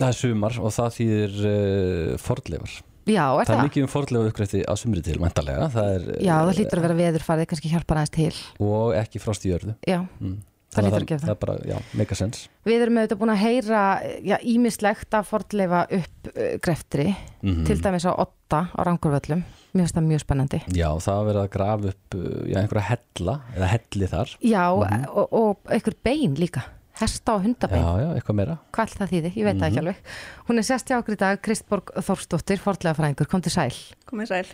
[0.00, 2.78] Það er sumar og það þýðir uh, fordleifar
[3.08, 3.64] Já, er Það er það?
[3.70, 6.98] mikið um fordleifa uppgrætti á sumri til, mæntalega Það er, Já, það hlýtur að vera
[7.00, 8.34] veðurfarið, kannski hjálpar aðeins til.
[8.60, 9.74] Og ekki frost í jörðu.
[9.88, 10.36] Já, mm.
[10.70, 11.30] Það hlýtur að gera það.
[11.32, 13.80] er bara, já, mega sens við erum auðvitað búin að heyra
[14.22, 17.08] já, ímislegt að fordleifa upp uh, greftri,
[17.42, 17.64] Mhm.
[17.66, 20.58] til dæmis á Otta á Rangurvöllum Mér finnst það mjög spennandi.
[20.74, 24.32] Já, það verið að grafa upp uh, já, einhverja hella, eða helli þar.
[24.42, 26.62] Já, og, og einhver bein líka
[27.00, 30.02] Hesta og hundabein Já, já, eitthvað meira hvað það þýði, ég veit það ekki alveg
[30.50, 33.72] hún er sest hjá okkur í dag, Kristborg Þórsdóttir forðlega fræðingur, kom til sæl
[34.10, 34.50] komið sæl.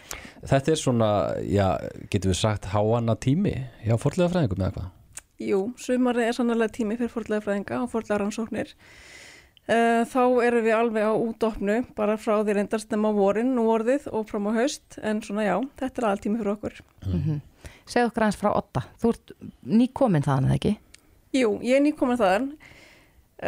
[0.47, 1.11] Þetta er svona,
[1.49, 1.67] já,
[2.13, 4.93] getur við sagt háanna tími hjá fordlega fræðingum eða hvað?
[5.43, 8.73] Jú, sumarið er sannlega tími fyrir fórlega fræðinga og fórlega rannsóknir.
[9.67, 14.07] Uh, þá erum við alveg á útopnu, bara frá því reyndast nema vorin, nú orðið
[14.15, 16.79] og fram á haust, en svona já, þetta er altími fyrir okkur.
[17.91, 19.35] segð okkur aðeins frá Otta, þú ert
[19.67, 20.73] nýkomin þaðan eða ekki?
[21.37, 22.49] Jú, ég er nýkomin þaðan,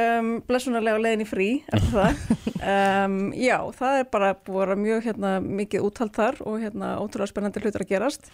[0.04, 2.22] um, blessunarlega á leiðin í frí eftir það.
[2.58, 5.28] Um, já, það er bara búið að vera mjög hérna,
[5.60, 8.26] mikið úthald þar og hérna, ótrúlega spennandi hlutur að gerast.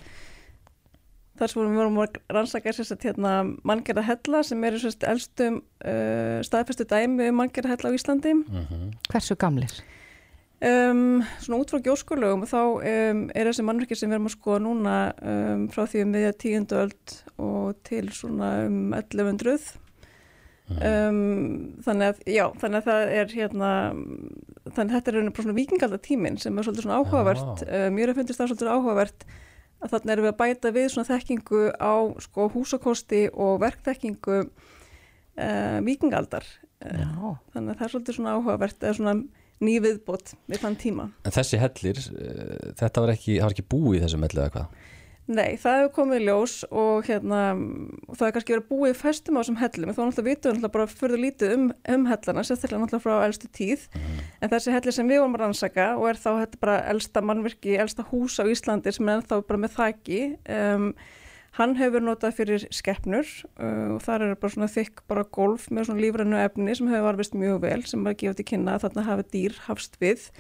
[1.37, 2.73] Þar sem við vorum að rannsaka
[3.05, 3.35] hérna,
[3.69, 4.81] manngerða hella sem eru
[5.11, 8.33] elstum uh, staðfestu dæmi um manngerða hella á Íslandi.
[9.13, 9.77] Hversu gamlir?
[10.65, 14.61] Um, svona út frá gjóskulögum þá um, er þessi mannverki sem við erum að skoða
[14.65, 19.67] núna um, frá því um miðja tíundu öld og til svona um 1100
[20.79, 21.19] um,
[21.85, 23.73] þannig að já, þannig að það er hérna
[24.71, 27.67] þannig að þetta er bara svona vikingaldatímin sem er svolítið svona áhugavert
[27.99, 29.29] mér fundist það svolítið áhugavert
[29.85, 31.95] að þannig erum við að bæta við svona þekkingu á
[32.25, 38.87] sko húsakosti og verkþekkingu uh, vikingaldar uh, Já, þannig að það er svolítið svona áhugavert
[38.87, 39.19] eða svona
[39.63, 41.11] ný viðbót við þann tíma.
[41.23, 44.91] En þessi hellir, uh, þetta var ekki, var ekki búið í þessum helli eða hvað?
[45.25, 47.39] Nei, það hefur komið ljós og hérna,
[48.13, 50.59] það er kannski verið búið í festum á þessum hellum, en þá náttúrulega vitum við
[50.59, 53.87] náttúrulega bara fyrir lítið um, um hellana, sérstaklega náttúrulega frá elstu tíð,
[54.45, 57.79] en þessi helli sem við vorum að rannsaka og er þá þetta bara elsta mannvirki,
[57.81, 60.21] elsta hús á Íslandi sem er ennþá bara með þæki,
[60.59, 60.91] um,
[61.59, 63.29] hann hefur notað fyrir skeppnur
[63.59, 67.09] uh, og þar er bara svona þykk bara golf með svona lífrænu efni sem hefur
[67.09, 70.31] varfist mjög vel, sem að gefa til kynna að þarna hafi dýr hafst við,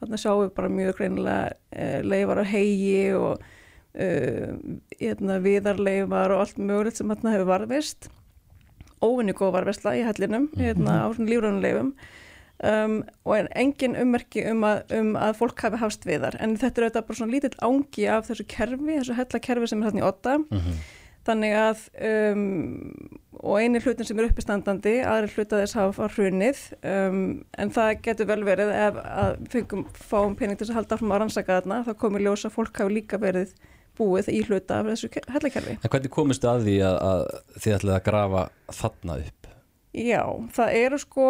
[0.00, 3.50] þarna sjáum við bara mjög greinilega uh, leifar á hegi og
[3.92, 4.54] Uh,
[4.96, 8.06] hérna, viðarleifar og allt mögulegt sem hérna hefur varðvist
[9.04, 11.90] óvinni góð varðvistla í hellinum hérna, á svona lífröðunleifum
[12.62, 12.96] um,
[13.26, 16.88] og en engin ummerki um að, um að fólk hafi hafst viðar en þetta er
[16.88, 20.38] auðvitað bara svona lítill ángi af þessu kerfi, þessu hellakerfi sem er hérna í otta
[21.26, 22.46] þannig að um,
[23.42, 27.20] og eini hlutin sem er uppistandandi, aðri hluta þess hafa hrunið um,
[27.58, 31.22] en það getur vel verið ef að fengum fáum pening til að halda áfram að
[31.24, 33.54] rannsaka þarna, þá komur ljós að fólk hafi líka verið
[33.98, 35.76] búið í hluta af þessu hellakerfi.
[35.78, 37.24] En hvernig komistu að því að, að
[37.58, 38.44] þið ætlaði að grafa
[38.78, 39.50] þarna upp?
[39.92, 40.22] Já,
[40.56, 41.26] það eru sko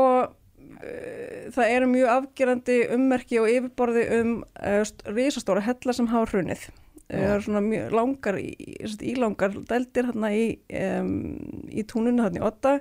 [1.54, 6.68] það eru mjög afgerandi ummerki og yfirborði um uh, risastóra hella sem hafa hrunið.
[7.12, 10.44] Það eru svona mjög langar ílangar dældir hérna í,
[10.80, 11.10] um,
[11.68, 12.78] í túnunni hérna í Otta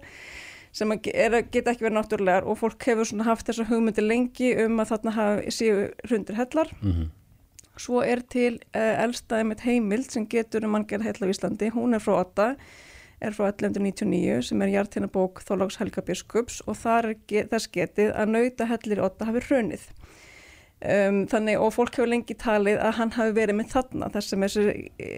[0.72, 4.80] sem er, geta ekki verið náttúrulegar og fólk hefur svona haft þessa hugmyndi lengi um
[4.80, 6.72] að þarna hafa séu hrundir hellar.
[6.80, 7.10] Mm -hmm.
[7.78, 11.96] svo er til uh, elstaði með heimild sem getur um manngerð hella á Íslandi, hún
[11.96, 12.56] er frá Otta
[13.22, 18.68] er frá 1199 sem er hjartinabók Þólags Helga Biskups og þar er getið að nauta
[18.70, 19.86] hellir Otta hafi hrunið.
[20.82, 24.46] Um, þannig og fólk hefur lengi talið að hann hafi verið með þarna þar sem
[24.48, 24.64] þessi
[24.98, 25.10] e,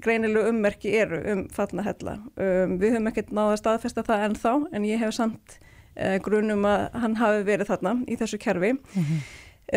[0.00, 4.54] greinilu ummerki eru um þarna hella um, við höfum ekkert náða að staðfesta það ennþá
[4.72, 8.72] en ég hef samt uh, grunum að hann hafi verið þarna í þessu kerfi.
[8.72, 9.20] Mm -hmm.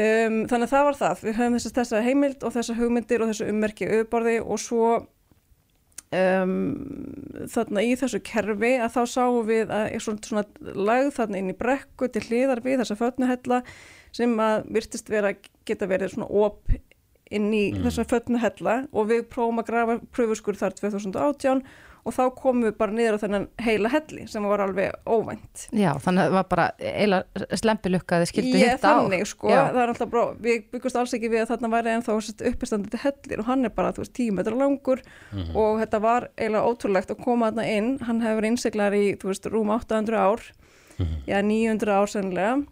[0.05, 1.25] um, þannig að það var það.
[1.27, 4.93] Við höfum þess, þessa heimild og þessa hugmyndir og þessu ummerki auðborði og svo
[6.13, 11.51] þarna í þessu kerfi að þá sáum við að er svona, svona lagð þarna inn
[11.53, 13.61] í brekku til hliðar við þessa fötnuhella
[14.13, 15.33] sem að virtist vera,
[15.65, 16.73] geta verið svona op
[17.33, 17.81] inn í mm.
[17.87, 21.63] þessa fötnuhella og við prófum að grafa pröfuskur þar 2018
[22.03, 25.65] og þá komum við bara niður á þennan heila helli sem var alveg óvænt.
[25.71, 27.19] Já, þannig að það var bara eila
[27.61, 28.73] slempilukka þið skildu hitta á.
[28.73, 29.59] Ég þannig, sko, Já.
[29.61, 32.17] það er alltaf brá, við byggust alls ekki við að þarna væri ennþá
[32.51, 35.55] uppestandandi hellir og hann er bara, þú veist, tíu metra langur mm -hmm.
[35.55, 39.45] og þetta var eiginlega ótrúlegt að koma þarna inn, hann hefur innsiklar í, þú veist,
[39.45, 40.41] rúm 800 ár,
[40.97, 41.19] mm -hmm.
[41.27, 42.63] já, 900 ár sennilega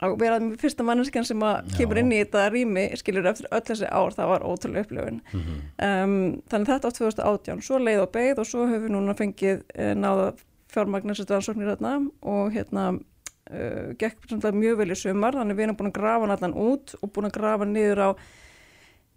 [0.00, 3.90] að vera fyrsta manneskjan sem að kemur inn í þetta rými skilur eftir öll þessi
[3.90, 5.60] ár það var ótrúlega upplifun mm -hmm.
[5.88, 9.62] um, þannig þetta á 2018 svo leið og beigð og svo höfum við núna fengið
[9.76, 10.32] uh, náða
[10.70, 15.92] fjármagnarsett rannsóknir hérna og hérna uh, gekk mjög vel í sumar þannig við erum búin
[15.92, 18.10] að grafa hann út og búin að grafa niður á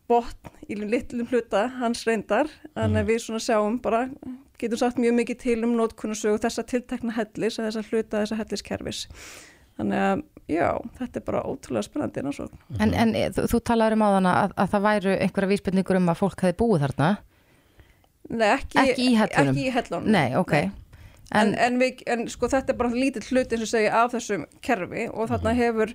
[0.07, 3.07] botn í litlum hluta hans reyndar þannig að mhm.
[3.07, 4.09] við svona sjáum bara
[4.59, 9.07] getum sagt mjög mikið til um nótkunnusögu þessa tiltekna hellis þessa hluta þessa helliskerfis
[9.77, 10.69] þannig að já,
[10.99, 12.23] þetta er bara ótrúlega spennandi
[12.79, 16.11] En, en þú, þú talaður um á þann að, að það væru einhverja vísbyrningur um
[16.13, 17.09] að fólk hefði búið þarna.
[18.33, 20.11] Nei, ekki, ekki í hellunum Ekki í hellunum.
[20.13, 20.53] Nei, ok.
[20.53, 20.71] Nei.
[21.33, 25.07] En, en, við, en sko þetta er bara lítið hluti sem segja af þessum kerfi
[25.09, 25.61] og þarna mhm.
[25.63, 25.93] hefur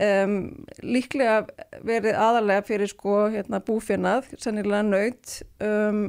[0.00, 0.36] um,
[0.82, 1.42] líklega
[1.84, 6.04] verið aðalega fyrir sko hérna, búfjörnað, sennilega nöyt um,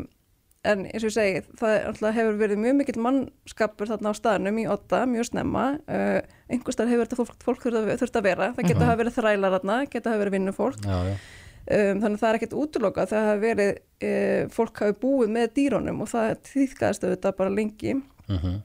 [0.63, 4.65] en eins og ég segi, það hefur verið mjög mikill mannskapur þarna á staðnum í
[4.71, 5.65] otta, mjög snemma.
[5.87, 6.19] Uh,
[6.51, 8.51] einhverstað hefur þetta fólk, fólk þurft að vera.
[8.55, 8.91] Það geta -hmm.
[8.93, 10.83] að verið þrælar þarna, geta að verið vinnufólk.
[10.83, 15.49] Um, þannig að það er ekkert útloka það hefur verið, uh, fólk hafi búið með
[15.57, 17.93] dýrónum og það týðkaðist auðvitað bara lengi.
[18.27, 18.61] Mm -hmm.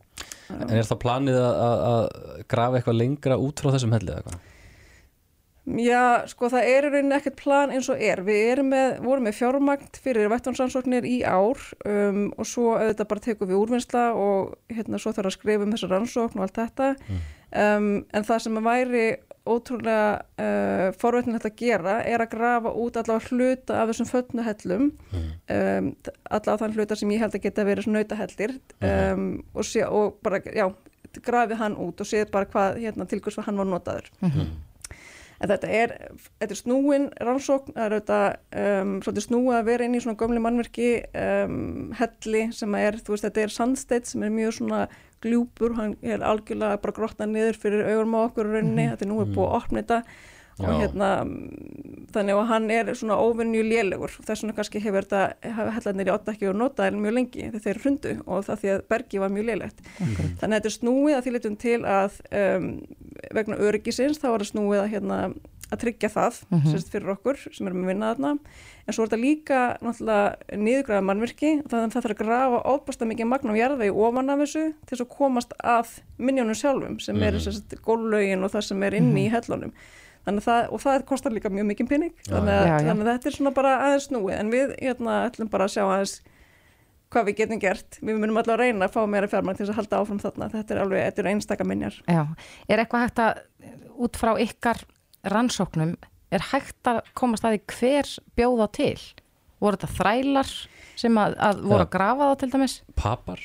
[0.49, 2.09] En er það planið að
[2.49, 4.47] grafa eitthvað lengra út frá þessum hellið eitthvað?
[5.77, 8.23] Já, sko það er í rauninni ekkert plan eins og er.
[8.25, 13.25] Við erum með, vorum með fjármagn fyrir vettvansansóknir í ár um, og svo auðvitað bara
[13.25, 16.93] tekum við úrvinnsla og hérna svo þarf að skrifa um þessar rannsókn og allt þetta.
[17.09, 17.25] Mm.
[17.49, 19.05] Um, en það sem væri
[19.49, 20.09] ótrúlega
[20.45, 25.27] uh, forveitin þetta að gera er að grafa út allavega hluta af þessum fötnuhellum, mm.
[25.57, 25.91] um,
[26.29, 30.69] allavega þann hluta sem ég held að geta verið nautahellir um, og, og bara, já,
[31.25, 34.11] grafið hann út og séð bara hvað, hérna, tilgjóðs hvað hann var notaður.
[34.21, 34.57] Mm -hmm
[35.39, 35.93] en þetta er,
[36.41, 40.43] þetta er snúin rannsókn, það er auðvitað um, snúið að vera inn í svona gömli
[40.43, 40.89] mannverki
[41.23, 44.81] um, helli sem er, þú veist, þetta er sandsteitt sem er mjög svona
[45.25, 48.91] gljúpur, hann er algjörlega bara grotnað niður fyrir augurum á okkur rauninni, mm -hmm.
[48.97, 50.03] þetta er nú er búið að opna þetta
[50.59, 51.11] og hérna
[52.13, 56.49] þannig að hann er svona óvinnju lélegur þess vegna kannski hefur þetta hellanir í oddakki
[56.51, 59.85] og notaðil mjög lengi þegar þeir hrundu og það því að bergi var mjög lélegt
[59.99, 60.31] okay.
[60.41, 62.73] þannig að þetta er snúið að því litum til að um,
[63.39, 65.21] vegna öryggisins þá er það snúið að hérna
[65.69, 66.73] að tryggja það, mm -hmm.
[66.73, 68.31] sérst fyrir okkur sem erum að vinna þarna,
[68.87, 73.09] en svo er þetta líka náttúrulega niðurgræða mannvirki þannig að það þarf að grafa óbústa
[73.09, 77.17] mikið magna og jarðvegi ofan af þessu til þess að komast að minjónum sjálfum sem
[77.17, 77.35] mm -hmm.
[77.35, 79.27] er sérst gólögin og það sem er inni mm -hmm.
[79.27, 79.73] í hellunum
[80.45, 82.89] Það, og það kostar líka mjög mikið pinning þannig að, já, já.
[82.89, 84.35] þannig að þetta er svona bara aðeins snúið.
[84.39, 86.15] En við hérna, ætlum bara að sjá aðeins
[87.09, 87.99] hvað við getum gert.
[88.03, 90.51] Við munum alltaf að reyna að fá meira fjármang til að halda áfram þarna.
[90.53, 91.99] Þetta er alveg, þetta er einstaka minjar.
[92.05, 92.23] Já,
[92.69, 93.43] er eitthvað hægt að
[93.99, 94.83] út frá ykkar
[95.33, 95.95] rannsóknum
[96.35, 98.99] er hægt að koma staði hver bjóða til?
[99.63, 100.51] Voru þetta þrælar
[100.99, 102.77] sem að, að voru að grafa það til dæmis?
[102.99, 103.41] Papar.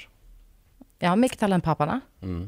[1.03, 1.97] Já, mikið talað um papana.
[2.23, 2.43] Mm.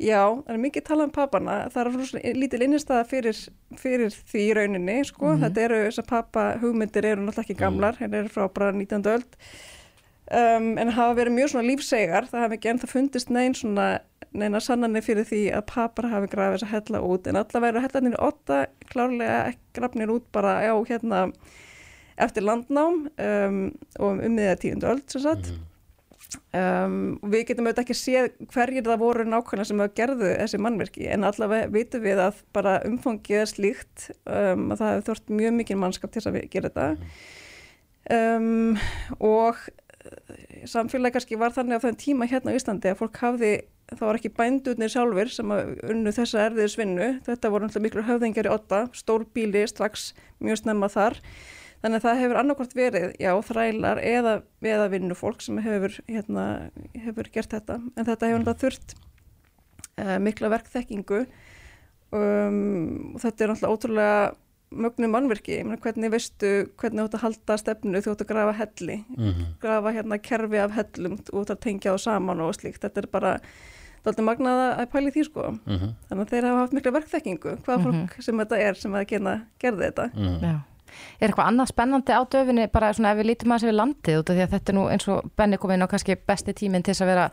[0.00, 3.40] Já, það er mikið talað um papana, það er lítil innistæða fyrir,
[3.76, 5.42] fyrir því í rauninni, sko, mm -hmm.
[5.44, 8.00] þetta eru, þessar pappa hugmyndir eru náttúrulega ekki gamlar, mm.
[8.00, 9.10] hérna eru frá bara 19.
[9.12, 9.36] öld,
[10.30, 12.28] um, en hafa verið mjög svona lífsegar.
[12.30, 13.88] Það hafi ekki ennþá fundist neinn svona
[14.32, 17.26] neina sannanir fyrir því að papar hafi grafið þess að hella út.
[17.26, 18.60] En allavega eru hellanir åtta
[18.92, 19.40] klárlega
[19.74, 21.32] grafnir út bara já hérna
[22.20, 23.58] eftir landnám um,
[23.98, 25.52] og um miða tíundu öll sem sagt
[26.36, 26.94] um,
[27.32, 31.26] við getum auðvitað ekki séð hverjir það voru nákvæmlega sem að gerðu þessi mannverki en
[31.28, 35.82] allavega vitum við að bara umfangið er slíkt um, að það hefur þort mjög mikið
[35.84, 36.88] mannskap til að gera þetta.
[38.10, 38.78] Um,
[39.22, 39.60] og
[40.68, 43.52] samfélagi kannski var þannig á þenn tíma hérna á Íslandi að fólk hafði,
[43.92, 48.48] það var ekki bændurnir sjálfur sem að unnu þessa erðiðis vinnu, þetta voru miklu höfðingar
[48.48, 50.10] í otta, stór bíli strax
[50.40, 51.18] mjög snemma þar,
[51.82, 57.30] þannig að það hefur annarkort verið, já, þrælar eða, eða vinnufólk sem hefur, hérna, hefur
[57.32, 58.94] gert þetta, en þetta hefur náttúrulega þurft
[59.98, 61.22] uh, mikla verkþekkingu
[62.12, 64.20] um, og þetta er náttúrulega ótrúlega
[64.70, 68.28] mögnum mannverki, ég meina hvernig veistu hvernig þú ætti að halda stefnu þú ætti að
[68.30, 69.46] grafa helli, Mhm.
[69.60, 72.98] grafa hérna kerfi af hellum og þú ætti að tengja á saman og slíkt, þetta
[73.02, 75.88] er bara það er alltaf magnað að pæli því sko Mhm.
[76.08, 79.06] þannig að þeir hafa haft mikla verkþekkingu hvaða fólk sem þetta er sem að
[79.58, 80.40] gerði þetta Mhm.
[80.40, 80.60] Já.
[81.20, 84.20] Er eitthvað annað spennandi á döfinni bara svona ef við lítum að þessi við landið
[84.20, 86.56] út af því að þetta er nú eins og Benni kom inn á kannski besti
[86.56, 87.26] tíminn til þess að vera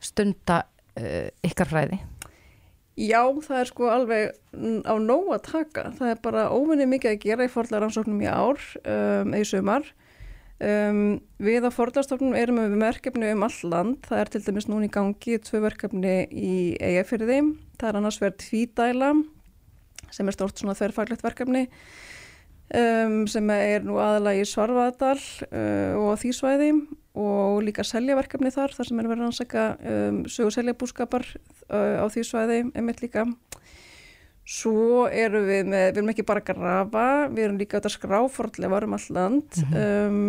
[0.00, 2.00] stunda uh, ykkar fræði.
[3.00, 4.32] Já, það er sko alveg
[4.84, 5.88] á nóg að taka.
[5.96, 9.88] Það er bara óvinni mikið að gera í forðlaransóknum í ár um, eða í sumar.
[10.60, 14.02] Um, við á forðlarstofnum erum við með verkefni um all land.
[14.04, 17.40] Það er til dæmis núna í gangi tvö verkefni í eigafyrði.
[17.80, 19.14] Það er annars verið tvídæla
[20.10, 21.68] sem er stort svona þverfaglegt verkefni
[22.74, 25.18] um, sem er nú aðalega í Svarfaðadal
[25.50, 26.72] uh, og á því svæði
[27.20, 32.06] og líka seljaverkefni þar þar sem er verið að rannsaka um, sögu seljabúskapar uh, á
[32.12, 33.26] því svæði einmitt líka.
[34.50, 38.72] Svo erum við með, við erum ekki bara að grafa við erum líka að skráforðlega
[38.72, 39.60] varum all land.
[39.74, 40.22] Um,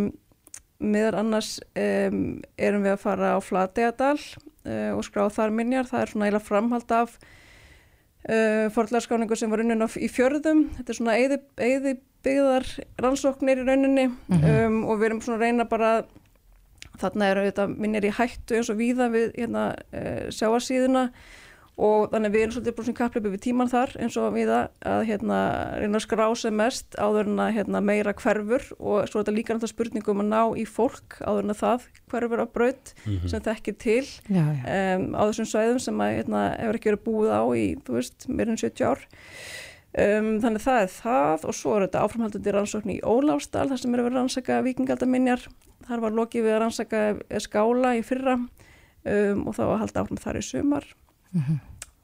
[0.82, 6.04] meðar annars um, erum við að fara á Flategadal uh, og skrá þar minjar, það
[6.04, 10.68] er svona eiginlega framhald af uh, forðlarskáningu sem var unnin á, í fjörðum.
[10.78, 11.18] Þetta er svona
[12.26, 12.68] byggðar
[13.02, 15.92] rannsóknir í rauninni um, og við erum svona að reyna bara
[17.02, 21.08] þarna eru þetta minnir í hættu eins og víða við hérna, uh, sjáarsíðuna
[21.82, 24.50] og þannig að við erum svolítið bara svona kappleipi við tíman þar eins og við
[24.52, 25.38] að hérna,
[25.80, 29.34] reyna að skrá sem mest áður en að hérna, meira hverfur og svo er þetta
[29.38, 32.94] líka náttúrulega spurningum að ná í fólk áður en að það hverfur á braut
[33.32, 34.62] sem þekkir til Já, já.
[35.00, 38.54] um, á þessum svæðum sem að hérna, hefur ekki verið búið á í, veist, meira
[38.54, 39.08] en 70 ár
[39.98, 43.94] um, þannig það er það og svo er þetta áframhaldandi rannsókn í Ólafsdal þar sem
[43.96, 45.48] er verið að rannsaka vikingaldaminjar
[45.88, 47.02] þar var lokið við að rannsaka
[47.44, 50.86] skála í fyrra um, og þá að halda áfram þar í sumar.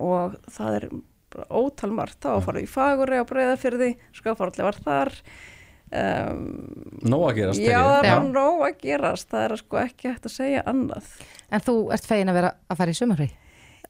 [0.02, 0.88] Og það er
[1.34, 5.14] bara ótalmart þá að fara í Faguri á Breiðafyrði skáfarallega var þar.
[5.88, 6.42] Um,
[7.08, 8.14] Nó að gerast já, það er Já.
[8.18, 9.30] bara nóg að gerast.
[9.32, 11.12] Það er sko ekki hægt að segja annað.
[11.48, 13.30] En þú ert fegin að vera að fara í sumarfrí?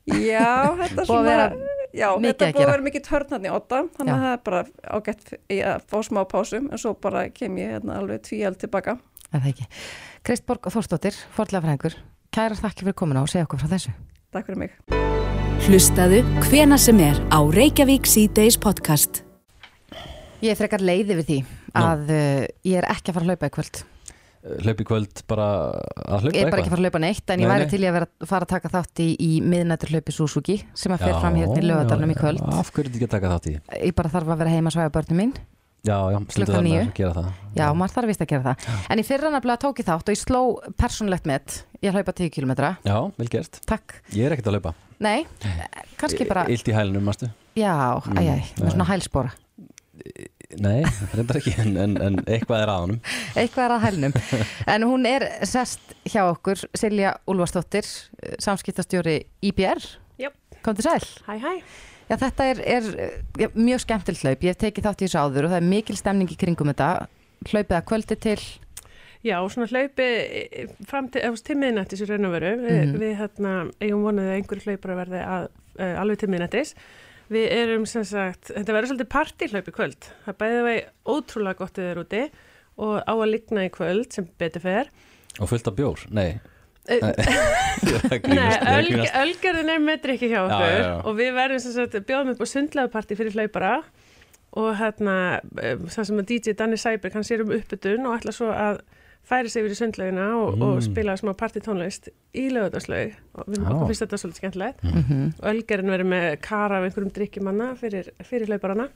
[0.08, 0.52] Já,
[0.84, 1.48] þetta er svona vera
[1.98, 4.18] já, mikið þetta búið að vera mikið törn hann í otta þannig Já.
[4.18, 4.64] að það er bara
[4.98, 9.00] ágætt í að fá smá pásum en svo bara kem ég hérna alveg tvíald tilbaka
[9.28, 9.66] Er það ekki?
[10.24, 11.96] Kristborg Þórsdóttir, forðlega fræðingur,
[12.32, 13.92] kæra þakki fyrir komuna og segja okkur frá þessu.
[14.32, 14.78] Takk fyrir mig
[15.68, 19.24] Hlustaðu hvena sem er á Reykjavík C-Days podcast.
[20.40, 21.38] Ég er frekar leiði við því
[21.76, 23.82] að uh, ég er ekki að fara að hlaupa í kvöld.
[24.64, 25.48] Hlaup í kvöld bara
[26.08, 27.66] að hlaupa Ég er bara ekki að fara að hlaupa neitt en ég Nei, væri
[27.68, 27.72] nei.
[27.74, 31.04] til í að vera, fara að taka þátt í, í miðnættur hlaupi Suzuki sem að
[31.08, 32.42] fer fram hérna í lögadalunum í kvöld.
[32.48, 33.56] Af hverju þetta ekki að taka þátt í?
[33.84, 35.36] Ég bara þarf að vera heima að svæfa börnum mín.
[35.88, 38.66] Já, já, Klukkan þarna að gera það Já, maður þarf vist að gera það.
[38.92, 40.42] En í fyrra nefnilega tók ég þátt og ég sló
[40.82, 41.60] persónlegt met.
[41.86, 42.54] Ég hlaupa 10 km.
[42.84, 44.00] Já, vel gert Takk.
[44.12, 45.28] Ég er ekkert að hlaupa Nei,
[46.02, 47.30] kannski bara, Illt í hælunum, mástu?
[47.58, 47.74] já,
[48.18, 49.30] æjæj, með svona hælspora.
[50.64, 50.80] Nei,
[51.12, 53.00] reyndar ekki en, en, en eitthvað er að honum
[53.36, 54.14] Eitthvað er að hælnum.
[54.72, 57.90] En hún er sest hjá okkur, Silja Úlfarsdóttir,
[58.40, 59.84] samskiptastjóri IBR.
[60.24, 60.38] Jöp.
[60.64, 61.04] Kom til sæl.
[61.28, 61.52] Hæ, hæ.
[62.08, 62.88] Já, þetta er, er
[63.36, 64.46] já, mjög skemmtileg hlaup.
[64.48, 66.88] Ég hef tekið þátt í þessu áður og það er mikil stemning í kringum þetta.
[67.52, 68.38] Hlaupið að kvöldi til.
[69.28, 72.54] Já, svona hlaupi eh, fram til, eða til miðnættis í raun og veru.
[72.64, 72.96] Vi, Mhm.
[73.04, 76.74] Við hérna, eigum vonaði að einhverju hlaupar verði að, uh, alveg til miðnættis.
[77.34, 80.12] Við erum sem sagt, þetta verður svolítið partíhlaup í kvöld.
[80.26, 80.84] Það bæði vegi
[81.16, 82.22] ótrúlega gott eða úti
[82.78, 84.92] og á að ligna í kvöld sem betur fer.
[85.42, 86.30] Og fullt af bjór, nei
[86.88, 87.12] Eh, Nei,
[88.16, 90.92] er Nei, er ölgerðin er metri ekki hjá Já, okkur já, já.
[91.04, 93.72] og við verðum sem sagt bjóðum upp á sundlegapartí fyrir hlaupara
[94.58, 98.34] og hérna um, það sem að DJ Danny Sæberg hann sér um uppbytun og ætla
[98.38, 98.80] svo að
[99.28, 100.82] færi sig yfir í sundlegina og, og Mm.
[100.86, 105.34] spila smá partítónlist í lögutaslaug og við okkur finnst þetta svolítið skemmtilegt Mm -hmm.
[105.42, 108.88] og ölgerðin verður með kara af einhverjum drikkimanna fyrir, fyrir hlauparana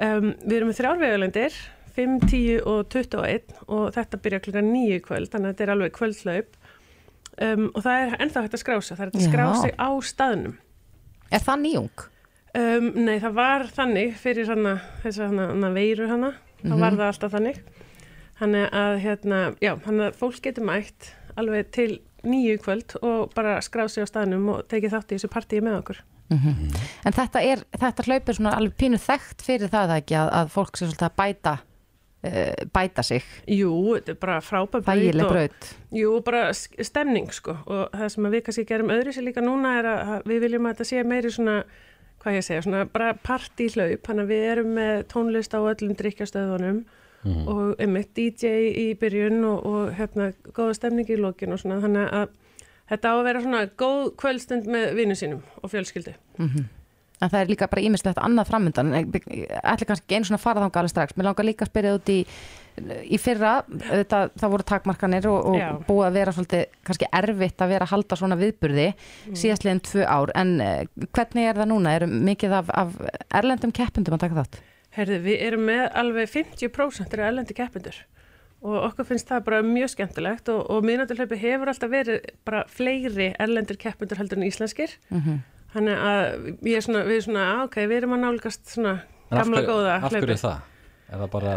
[0.00, 1.52] um, við erum með þrjárvegulendir
[1.96, 5.70] 5, 10 og 21 og þetta byrja klukka 9 í kvöld þannig að þetta er
[5.70, 6.46] alveg kvöldlaup
[7.42, 9.60] um, og það er ennþá hægt að skrá sig það er hægt að skrá Já.
[9.62, 10.54] sig á staðnum
[11.32, 11.98] Er það nýjung?
[12.54, 16.72] um, Nei, það var þannig fyrir hana, þess að hana, hana veiru hana Mhm.
[16.72, 17.56] það var það alltaf þannig
[18.40, 21.90] þannig að hérna, já, þannig að fólk getur mætt alveg til
[22.26, 25.62] nýju í kvöld og bara skrá sig á staðnum og tekið þátt í þessu partíi
[25.64, 26.02] með okkur.
[27.06, 30.52] En þetta er, þetta hlaup er svona alveg pínu þekkt fyrir það ekki að, að
[30.56, 31.52] fólk sé svolítið að bæta
[32.26, 35.68] uh, bæta sig, Jú, þetta er bara frábær braut þægileg braut.
[35.94, 39.90] Jú, bara stemning sko og það sem við kannski gerum öðru sér líka núna er
[39.92, 41.56] að að við viljum að þetta sé meiri svona
[42.24, 44.02] hvað ég segja, svona bara partíhlaup.
[44.08, 46.82] Þannig að við erum með tónlist á öllum drikkjastöðunum
[47.52, 52.12] og einmitt DJ í byrjun og, og hérna góða stemning í lokin og svona þannig
[52.20, 52.28] að
[52.90, 56.14] þetta á að vera svona góð kvöldstund með vinnu sínum og fjölskyldu.
[57.16, 58.92] En það er líka bara ímislegt annað framundan.
[58.92, 61.16] Ætla kannski einu svona fara þangað alveg strax.
[61.16, 62.18] Mér langar líka að spyrja út í
[63.08, 67.72] í fyrra, þetta, það voru takmarkanir og, og búið að vera svolítið kannski erfitt að
[67.72, 68.86] vera að halda svona viðburði
[69.32, 71.94] síðastliðin tvö ár, en uh, hvernig er það núna?
[71.96, 72.98] Er mikið af, af
[73.40, 74.60] erlendum keppundum að taka þátt?
[74.96, 77.98] Herði, við erum með alveg 50% eru erlendi keppindur
[78.66, 83.28] og okkur finnst það bara mjög skemmtilegt og, og miðnátturhlaupi hefur alltaf verið bara fleiri
[83.38, 84.94] erlendir keppindur heldur en íslenskir.
[85.76, 88.94] Þannig að ég er svona, við erum svona, "Ah, ok, við erum að nálgast svona
[89.30, 90.60] gamla hverju- góða Af hverju er það?
[91.06, 91.52] Er það bara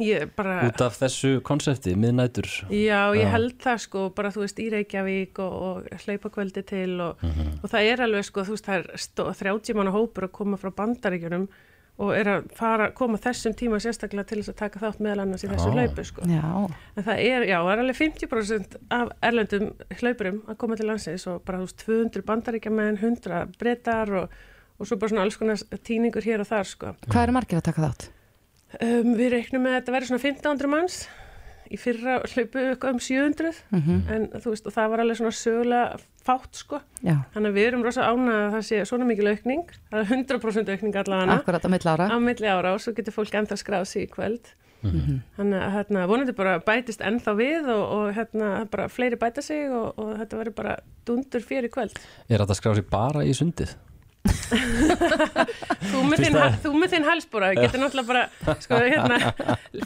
[0.00, 2.48] Ég bara, út af þessu konsepti, miðnætur?
[2.70, 7.00] já, ég held það sko, bara þú veist, í Reykjavík og, og hlaupa kvöldi til
[7.00, 7.18] og,
[7.62, 10.56] og það er alveg sko, þú veist, það er stó, 30 manna hópur að koma
[10.56, 11.48] frá bandaríkjunum
[11.96, 15.44] og er að fara, koma þessum tíma sérstaklega til þess að taka þátt meðal annars
[15.46, 15.76] í þessu Já.
[15.78, 16.26] hlaupu sko.
[16.28, 16.42] Já,
[16.96, 19.70] En það er, já, það er alveg 50% af erlendum
[20.02, 24.36] hlaupurum að koma til landsins og bara þú veist 200 bandaríkjamenn, 100 brettar og,
[24.76, 26.92] og svo bara svona alls konar tíningur hér og þar sko.
[27.08, 28.08] hvað eru margir að taka þátt?
[28.76, 30.98] Um, við reiknum með að þetta verður svona 1500 manns
[31.70, 33.54] í fyrra hlaupu eitthvað um 700
[34.16, 36.80] en þú veist og það var alveg svona sögulega fátt sko.
[37.06, 40.08] Já, Þannig að við erum rosa ánað að það sé svona mikil aukning, það er
[40.16, 41.36] 100% aukning allavega.
[41.38, 42.08] Akkurat á milli ára.
[42.10, 44.54] Á milli ára og svo getur fólk ennþá skráð sig í kvöld.
[45.36, 49.70] Þannig að hérna, vonandi bara bætist ennþá við og, og hérna, bara fleiri bæta sig
[49.72, 50.76] og, og þetta verður bara
[51.08, 51.96] dundur fyrir kvöld.
[52.28, 53.74] Er þetta að skrá sig bara í sundið?
[54.26, 59.20] Þú með þinn, þinn halsbúra getur náttúrulega bara sko, hérna,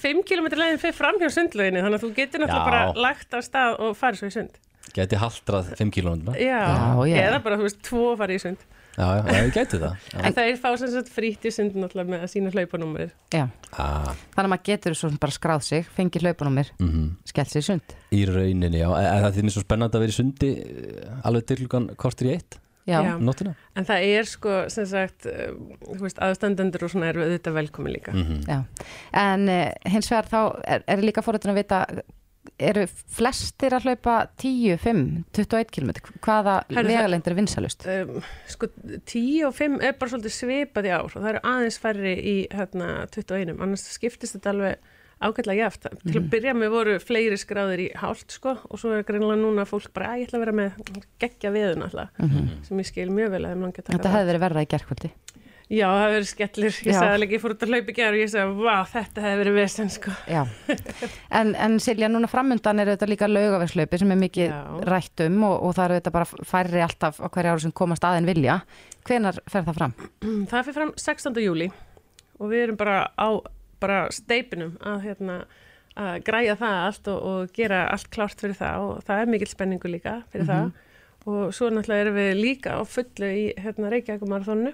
[0.00, 2.70] 5 km leiðin fyrir fram hjá sundlöginni þannig að þú getur náttúrulega Já.
[2.72, 4.60] bara lagt af stað og farið svo í sund
[4.90, 6.34] Gæti haldrað 5 kílómetra?
[6.40, 7.16] já, Já, já.
[7.28, 8.68] eða bara þú veist, tvo farið í sund
[9.00, 9.92] Já, já, já, ég gæti það.
[10.10, 10.16] Já.
[10.26, 13.44] en það er fá sem sagt frítt í sund náttúrulega með að sína hlaupanúmerið Já,
[13.70, 17.04] Ah, þannig að maður getur svo bara skráð sig, fengið hlaupunumir, mhm.
[17.30, 18.88] skellt sér í sund Í rauninni, já.
[18.98, 22.32] Er það því mér svo spennandi að vera í sundi eh, alveg til klukkan kortur
[22.32, 22.58] í eitt
[23.22, 23.54] nóttina?
[23.78, 25.50] En það er sko, sem sagt, uh,
[25.88, 28.14] þú veist, aðstandendur og svona eru auðvitað velkomin líka.
[28.16, 28.40] Mhm.
[28.48, 28.88] já.
[29.12, 31.84] En uh, hins vegar þá er, er líka fórhættin að vita
[32.60, 35.02] eru flestir að hlaupa 10, 5,
[35.36, 35.90] 21 km
[36.24, 38.68] hvaða vegalendir er vinsalust Um, sko,
[39.08, 42.34] 10 og 5 er bara svolítið svipað í ár og það eru aðeins færri í
[42.52, 44.89] hérna, 21, annars skiptist þetta alveg
[45.20, 45.88] ágætlega jaft.
[46.02, 49.66] Til að byrja með voru fleiri skráðir í hálft sko og svo er greinlega núna
[49.68, 52.22] fólk bara, að ég ætla að vera með geggja veðun alltaf,
[52.66, 54.70] sem ég skil mjög vel að þeim langi að taka Þetta hefði verið verra í
[54.74, 55.12] gerkvöldi
[55.70, 56.76] Já, það hefur verið skellir.
[56.82, 59.22] Ég sagði alveg, ég fór út að hlaupa í gerð og ég sagði, vá, þetta
[59.22, 60.14] hefði verið vesen sko.
[60.26, 60.40] Já,
[61.38, 64.58] en, en Silja, núna framundan er þetta líka laugaverslaupi sem er mikið Já.
[64.90, 68.08] rætt um og, og það eru þetta bara færri alltaf á hverja ári sem komast
[68.08, 68.58] aðein vilja.
[69.06, 69.94] Hvenar fer það fram?
[70.50, 71.40] Það fyrir fram 16.
[71.46, 71.70] júli
[72.40, 73.30] og við erum bara á
[73.80, 75.38] bara steipinum að, hérna,
[76.00, 79.50] að græja það allt og, og gera allt klárt fyrir það og það er mikill
[79.52, 80.70] spenningu líka fyrir það.
[81.28, 84.70] Og svo náttúrulega erum við líka á fullu í hérna, Reykjavíkumarathonu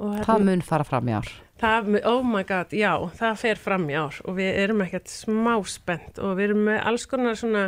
[0.00, 1.30] og hérna, Það mun fara fram í ár.
[1.60, 5.56] það, oh my god, já, það fer fram í ár og við erum ekkert smá
[5.68, 7.64] spennt og við erum með alls konar svona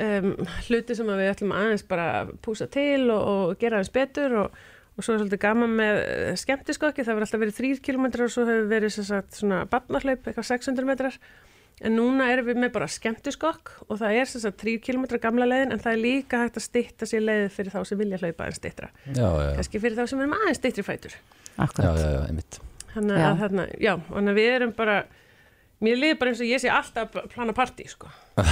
[0.00, 0.32] um,
[0.66, 2.08] hluti sem við ætlum aðeins bara
[2.42, 4.58] púsa til og, og gera aðeins betur og,
[4.96, 8.32] og svo er svolítið gaman með uh, skemmtiskokki, það verður alltaf verið þrýr kilometrar og
[8.36, 11.18] svo hefur verið sem sagt, svona barnahlaup, eitthvað 600 metrar
[11.84, 15.44] en núna erum við með bara skemmtiskokk og það er sem sagt þrýr kilometrar gamla
[15.44, 18.46] leiðin en það er líka hægt að stytta sér leið fyrir þá sem vilja hlaupa
[18.46, 19.50] aðeins styttra Já, já, já.
[19.58, 22.00] kannski fyrir þá sem erum aðeins styttri fætur Já, Akkurat.
[22.00, 22.58] já, já, einmitt.
[22.96, 23.26] Þannig Já.
[23.28, 23.92] að þarna, já,
[24.36, 24.96] við erum bara,
[25.84, 28.08] mér liður bara eins og ég sé alltaf plana partí, sko.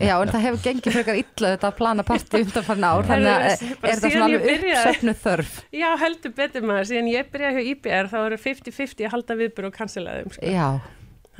[0.00, 3.42] Já, en það hefur gengið frekar illa þetta að plana partí undanfarn ár, þannig að
[3.44, 5.58] Herðu, er þetta síðan svona alveg uppsöfnu þörf.
[5.76, 9.68] Já, heldur betur maður, síðan ég byrjaði hjá IBR þá eru 50-50 að halda viðbur
[9.68, 10.48] og þeim, sko.
[10.48, 10.66] Já,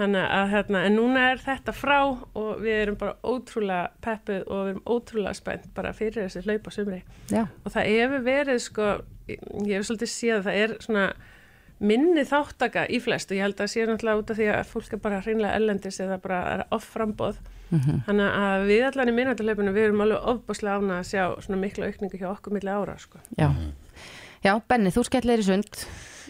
[0.01, 4.61] Þannig að hérna, en núna er þetta frá og við erum bara ótrúlega peppuð og
[4.63, 7.03] við erum ótrúlega spennt bara fyrir þessi hlaupa sumri.
[7.29, 8.87] já, Og það hefur verið, sko,
[9.29, 11.05] ég hef svolítið séð að það er svona
[11.81, 14.93] minni þáttaka í flest og ég held að sé náttúrulega út af því að fólk
[14.97, 16.65] er bara hreinlega ellendis eða bara er
[17.71, 21.25] off frambóð þannig að við allan í minnættalöpunum við erum alveg ofbáslega ána að sjá
[21.45, 23.23] svona mikla aukningu hjá okkur milli ára sko.
[23.39, 23.51] Já.
[24.41, 25.83] Já, Benni, þú skellir í sund.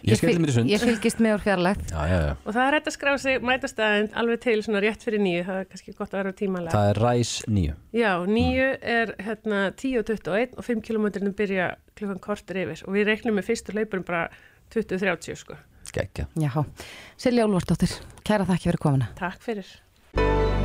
[0.03, 0.71] Ég skelli mér í sund.
[0.73, 1.93] Ég fylgist með úr fjarlægt.
[1.93, 2.33] Já, já, já.
[2.43, 5.61] og það er hægt að skrá sig mætastæðin alveg til svona rétt fyrir nýju það
[5.61, 7.75] er kannski gott að vera tímalega Það er ræs nýju.
[7.95, 11.69] Já, nýju er hérna 10.21 og 5 km byrja
[12.01, 14.25] klukkan kortur yfir og við reiknum með fyrstu hlaupurum bara
[14.75, 15.61] 20.30 sko.
[15.91, 16.27] Gekkja.
[16.39, 16.51] Já,
[17.19, 17.95] Silja Úlfarsdóttir,
[18.27, 19.13] kæra þakki fyrir komuna.
[19.21, 20.60] Takk fyrir.